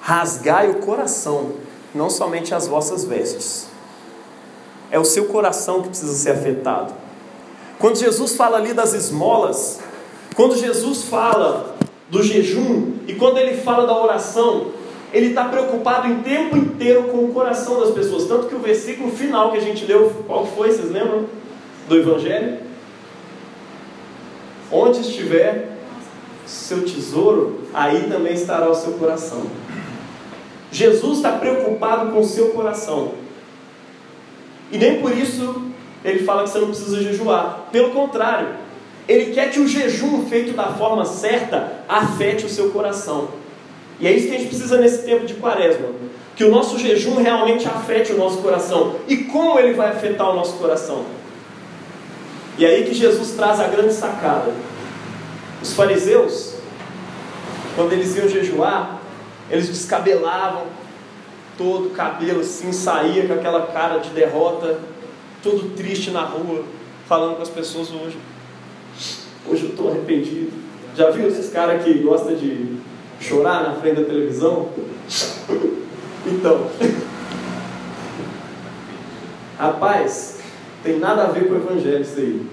Rasgai 0.00 0.70
o 0.70 0.76
coração, 0.76 1.52
não 1.94 2.08
somente 2.08 2.54
as 2.54 2.66
vossas 2.66 3.04
vestes. 3.04 3.66
É 4.90 4.98
o 4.98 5.04
seu 5.04 5.26
coração 5.26 5.82
que 5.82 5.88
precisa 5.88 6.14
ser 6.14 6.30
afetado. 6.30 6.92
Quando 7.78 7.98
Jesus 7.98 8.34
fala 8.34 8.58
ali 8.58 8.72
das 8.72 8.94
esmolas, 8.94 9.80
quando 10.34 10.56
Jesus 10.56 11.04
fala 11.04 11.76
do 12.08 12.22
jejum, 12.22 12.94
e 13.06 13.14
quando 13.14 13.38
ele 13.38 13.60
fala 13.60 13.86
da 13.86 13.96
oração, 13.96 14.71
ele 15.12 15.28
está 15.28 15.44
preocupado 15.44 16.08
em 16.08 16.22
tempo 16.22 16.56
inteiro 16.56 17.04
com 17.04 17.18
o 17.18 17.32
coração 17.32 17.80
das 17.80 17.90
pessoas. 17.90 18.24
Tanto 18.24 18.46
que 18.46 18.54
o 18.54 18.58
versículo 18.58 19.12
final 19.12 19.50
que 19.50 19.58
a 19.58 19.60
gente 19.60 19.84
leu, 19.84 20.10
qual 20.26 20.46
foi? 20.46 20.70
Vocês 20.70 20.90
lembram? 20.90 21.26
Do 21.88 21.98
Evangelho? 21.98 22.58
Onde 24.70 25.00
estiver 25.00 25.68
seu 26.46 26.84
tesouro, 26.84 27.60
aí 27.74 28.08
também 28.08 28.32
estará 28.32 28.70
o 28.70 28.74
seu 28.74 28.92
coração. 28.92 29.42
Jesus 30.70 31.18
está 31.18 31.32
preocupado 31.32 32.10
com 32.10 32.20
o 32.20 32.24
seu 32.24 32.48
coração. 32.50 33.12
E 34.70 34.78
nem 34.78 35.00
por 35.00 35.16
isso 35.16 35.66
ele 36.02 36.24
fala 36.24 36.44
que 36.44 36.50
você 36.50 36.58
não 36.58 36.68
precisa 36.68 37.02
jejuar. 37.02 37.68
Pelo 37.70 37.90
contrário, 37.90 38.48
ele 39.06 39.32
quer 39.32 39.50
que 39.50 39.60
o 39.60 39.68
jejum 39.68 40.26
feito 40.26 40.54
da 40.54 40.72
forma 40.72 41.04
certa 41.04 41.84
afete 41.86 42.46
o 42.46 42.48
seu 42.48 42.70
coração. 42.70 43.41
E 44.02 44.06
é 44.08 44.12
isso 44.12 44.26
que 44.26 44.34
a 44.34 44.38
gente 44.38 44.48
precisa 44.48 44.78
nesse 44.78 45.04
tempo 45.04 45.24
de 45.24 45.34
quaresma. 45.34 45.86
Que 46.34 46.42
o 46.42 46.50
nosso 46.50 46.76
jejum 46.76 47.22
realmente 47.22 47.68
afete 47.68 48.12
o 48.12 48.18
nosso 48.18 48.38
coração. 48.38 48.96
E 49.06 49.18
como 49.18 49.56
ele 49.60 49.74
vai 49.74 49.90
afetar 49.90 50.28
o 50.28 50.34
nosso 50.34 50.54
coração? 50.54 51.04
E 52.58 52.66
aí 52.66 52.82
que 52.82 52.92
Jesus 52.92 53.30
traz 53.36 53.60
a 53.60 53.68
grande 53.68 53.94
sacada. 53.94 54.52
Os 55.62 55.72
fariseus, 55.74 56.54
quando 57.76 57.92
eles 57.92 58.16
iam 58.16 58.28
jejuar, 58.28 59.00
eles 59.48 59.68
descabelavam 59.68 60.64
todo 61.56 61.86
o 61.86 61.90
cabelo 61.90 62.40
assim, 62.40 62.72
saía 62.72 63.28
com 63.28 63.34
aquela 63.34 63.68
cara 63.68 63.98
de 63.98 64.10
derrota, 64.10 64.80
todo 65.44 65.76
triste 65.76 66.10
na 66.10 66.22
rua, 66.22 66.64
falando 67.06 67.36
com 67.36 67.42
as 67.42 67.50
pessoas 67.50 67.90
hoje. 67.90 68.18
Hoje 69.48 69.62
eu 69.62 69.70
estou 69.70 69.92
arrependido. 69.92 70.50
Já 70.96 71.10
viu 71.10 71.28
esses 71.28 71.52
caras 71.52 71.84
que 71.84 71.94
gostam 71.94 72.34
de 72.34 72.81
chorar 73.22 73.62
na 73.62 73.74
frente 73.74 74.00
da 74.00 74.04
televisão? 74.04 74.68
Então, 76.26 76.68
rapaz, 79.58 80.38
tem 80.82 80.98
nada 80.98 81.24
a 81.24 81.26
ver 81.26 81.46
com 81.46 81.54
o 81.54 81.56
evangelho 81.56 82.02
isso 82.02 82.18
aí. 82.18 82.46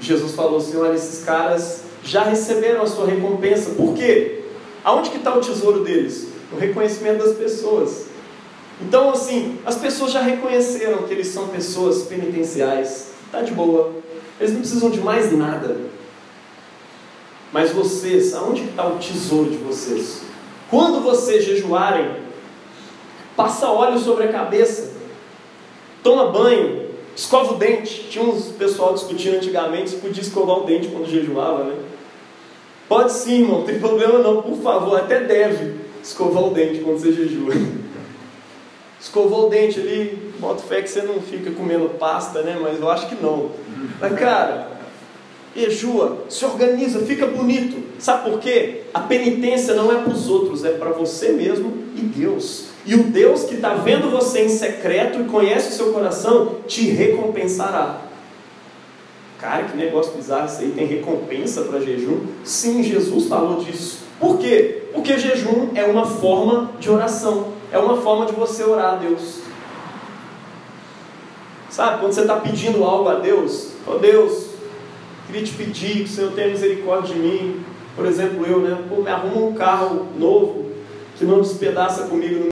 Jesus 0.00 0.34
falou 0.34 0.58
assim: 0.58 0.76
olha, 0.76 0.94
esses 0.94 1.24
caras 1.24 1.84
já 2.02 2.24
receberam 2.24 2.82
a 2.82 2.86
sua 2.86 3.06
recompensa. 3.06 3.70
Por 3.70 3.94
quê? 3.94 4.42
Aonde 4.84 5.10
que 5.10 5.16
está 5.16 5.34
o 5.34 5.40
tesouro 5.40 5.82
deles? 5.82 6.28
O 6.52 6.56
reconhecimento 6.56 7.24
das 7.24 7.36
pessoas. 7.36 8.06
Então, 8.80 9.10
assim, 9.10 9.58
as 9.64 9.76
pessoas 9.76 10.12
já 10.12 10.20
reconheceram 10.20 11.04
que 11.04 11.14
eles 11.14 11.28
são 11.28 11.48
pessoas 11.48 12.02
penitenciais. 12.02 13.08
Está 13.26 13.40
de 13.40 13.52
boa. 13.52 13.92
Eles 14.38 14.52
não 14.52 14.60
precisam 14.60 14.90
de 14.90 15.00
mais 15.00 15.32
nada. 15.32 15.76
Mas 17.54 17.70
vocês, 17.70 18.34
aonde 18.34 18.64
está 18.64 18.84
o 18.84 18.98
tesouro 18.98 19.48
de 19.48 19.58
vocês? 19.58 20.22
Quando 20.68 21.00
vocês 21.00 21.44
jejuarem, 21.44 22.16
passa 23.36 23.68
óleo 23.68 23.96
sobre 23.96 24.24
a 24.24 24.32
cabeça, 24.32 24.90
toma 26.02 26.32
banho, 26.32 26.88
escova 27.14 27.54
o 27.54 27.56
dente. 27.56 28.08
Tinha 28.10 28.24
uns 28.24 28.46
pessoal 28.46 28.92
discutindo 28.92 29.36
antigamente 29.36 29.90
se 29.90 29.96
podia 29.98 30.20
escovar 30.20 30.58
o 30.58 30.64
dente 30.64 30.88
quando 30.88 31.08
jejuava, 31.08 31.62
né? 31.62 31.76
Pode 32.88 33.12
sim, 33.12 33.42
irmão, 33.42 33.60
não 33.60 33.66
tem 33.66 33.78
problema 33.78 34.18
não, 34.18 34.42
por 34.42 34.56
favor, 34.60 34.98
até 34.98 35.20
deve 35.20 35.76
escovar 36.02 36.42
o 36.42 36.50
dente 36.50 36.80
quando 36.80 36.98
você 36.98 37.12
jejua. 37.12 37.54
Escovou 39.00 39.46
o 39.46 39.48
dente 39.48 39.78
ali, 39.78 40.32
boto 40.40 40.62
fé 40.62 40.82
que 40.82 40.90
você 40.90 41.02
não 41.02 41.20
fica 41.20 41.52
comendo 41.52 41.90
pasta, 42.00 42.42
né? 42.42 42.58
Mas 42.60 42.80
eu 42.80 42.90
acho 42.90 43.06
que 43.08 43.14
não. 43.22 43.50
Mas, 44.00 44.18
cara, 44.18 44.73
jejua, 45.54 46.24
se 46.28 46.44
organiza, 46.44 47.00
fica 47.00 47.26
bonito. 47.26 47.82
Sabe 47.98 48.30
por 48.30 48.40
quê? 48.40 48.82
A 48.92 49.00
penitência 49.00 49.74
não 49.74 49.92
é 49.92 50.02
para 50.02 50.12
os 50.12 50.28
outros, 50.28 50.64
é 50.64 50.70
para 50.70 50.90
você 50.90 51.32
mesmo 51.32 51.72
e 51.96 52.00
Deus. 52.00 52.66
E 52.86 52.94
o 52.94 53.04
Deus 53.04 53.44
que 53.44 53.54
está 53.54 53.74
vendo 53.74 54.10
você 54.10 54.44
em 54.44 54.48
secreto 54.48 55.20
e 55.20 55.24
conhece 55.24 55.70
o 55.70 55.72
seu 55.72 55.92
coração, 55.92 56.56
te 56.66 56.90
recompensará. 56.90 58.02
Cara, 59.38 59.64
que 59.64 59.76
negócio 59.76 60.12
bizarro 60.14 60.46
isso 60.46 60.60
aí. 60.60 60.70
Tem 60.70 60.86
recompensa 60.86 61.62
para 61.62 61.80
jejum? 61.80 62.20
Sim, 62.44 62.82
Jesus 62.82 63.26
falou 63.26 63.62
disso. 63.62 64.04
Por 64.18 64.38
quê? 64.38 64.84
Porque 64.92 65.18
jejum 65.18 65.70
é 65.74 65.84
uma 65.84 66.06
forma 66.06 66.72
de 66.78 66.90
oração. 66.90 67.52
É 67.70 67.78
uma 67.78 68.00
forma 68.00 68.26
de 68.26 68.32
você 68.32 68.64
orar 68.64 68.94
a 68.94 68.96
Deus. 68.96 69.40
Sabe, 71.68 72.00
quando 72.00 72.12
você 72.12 72.20
está 72.20 72.36
pedindo 72.36 72.84
algo 72.84 73.08
a 73.08 73.16
Deus, 73.16 73.72
ó 73.86 73.96
oh, 73.96 73.98
Deus, 73.98 74.53
queria 75.34 75.46
te 75.46 75.52
pedir 75.54 75.94
que 75.94 76.04
o 76.04 76.08
Senhor 76.08 76.32
tenha 76.32 76.48
misericórdia 76.48 77.12
de 77.12 77.20
mim. 77.20 77.64
Por 77.96 78.06
exemplo, 78.06 78.46
eu, 78.46 78.60
né? 78.60 78.78
Pô, 78.88 79.02
me 79.02 79.10
arruma 79.10 79.46
um 79.46 79.54
carro 79.54 80.06
novo 80.16 80.70
que 81.16 81.24
não 81.24 81.40
despedaça 81.40 82.04
comigo 82.04 82.44
no 82.44 82.48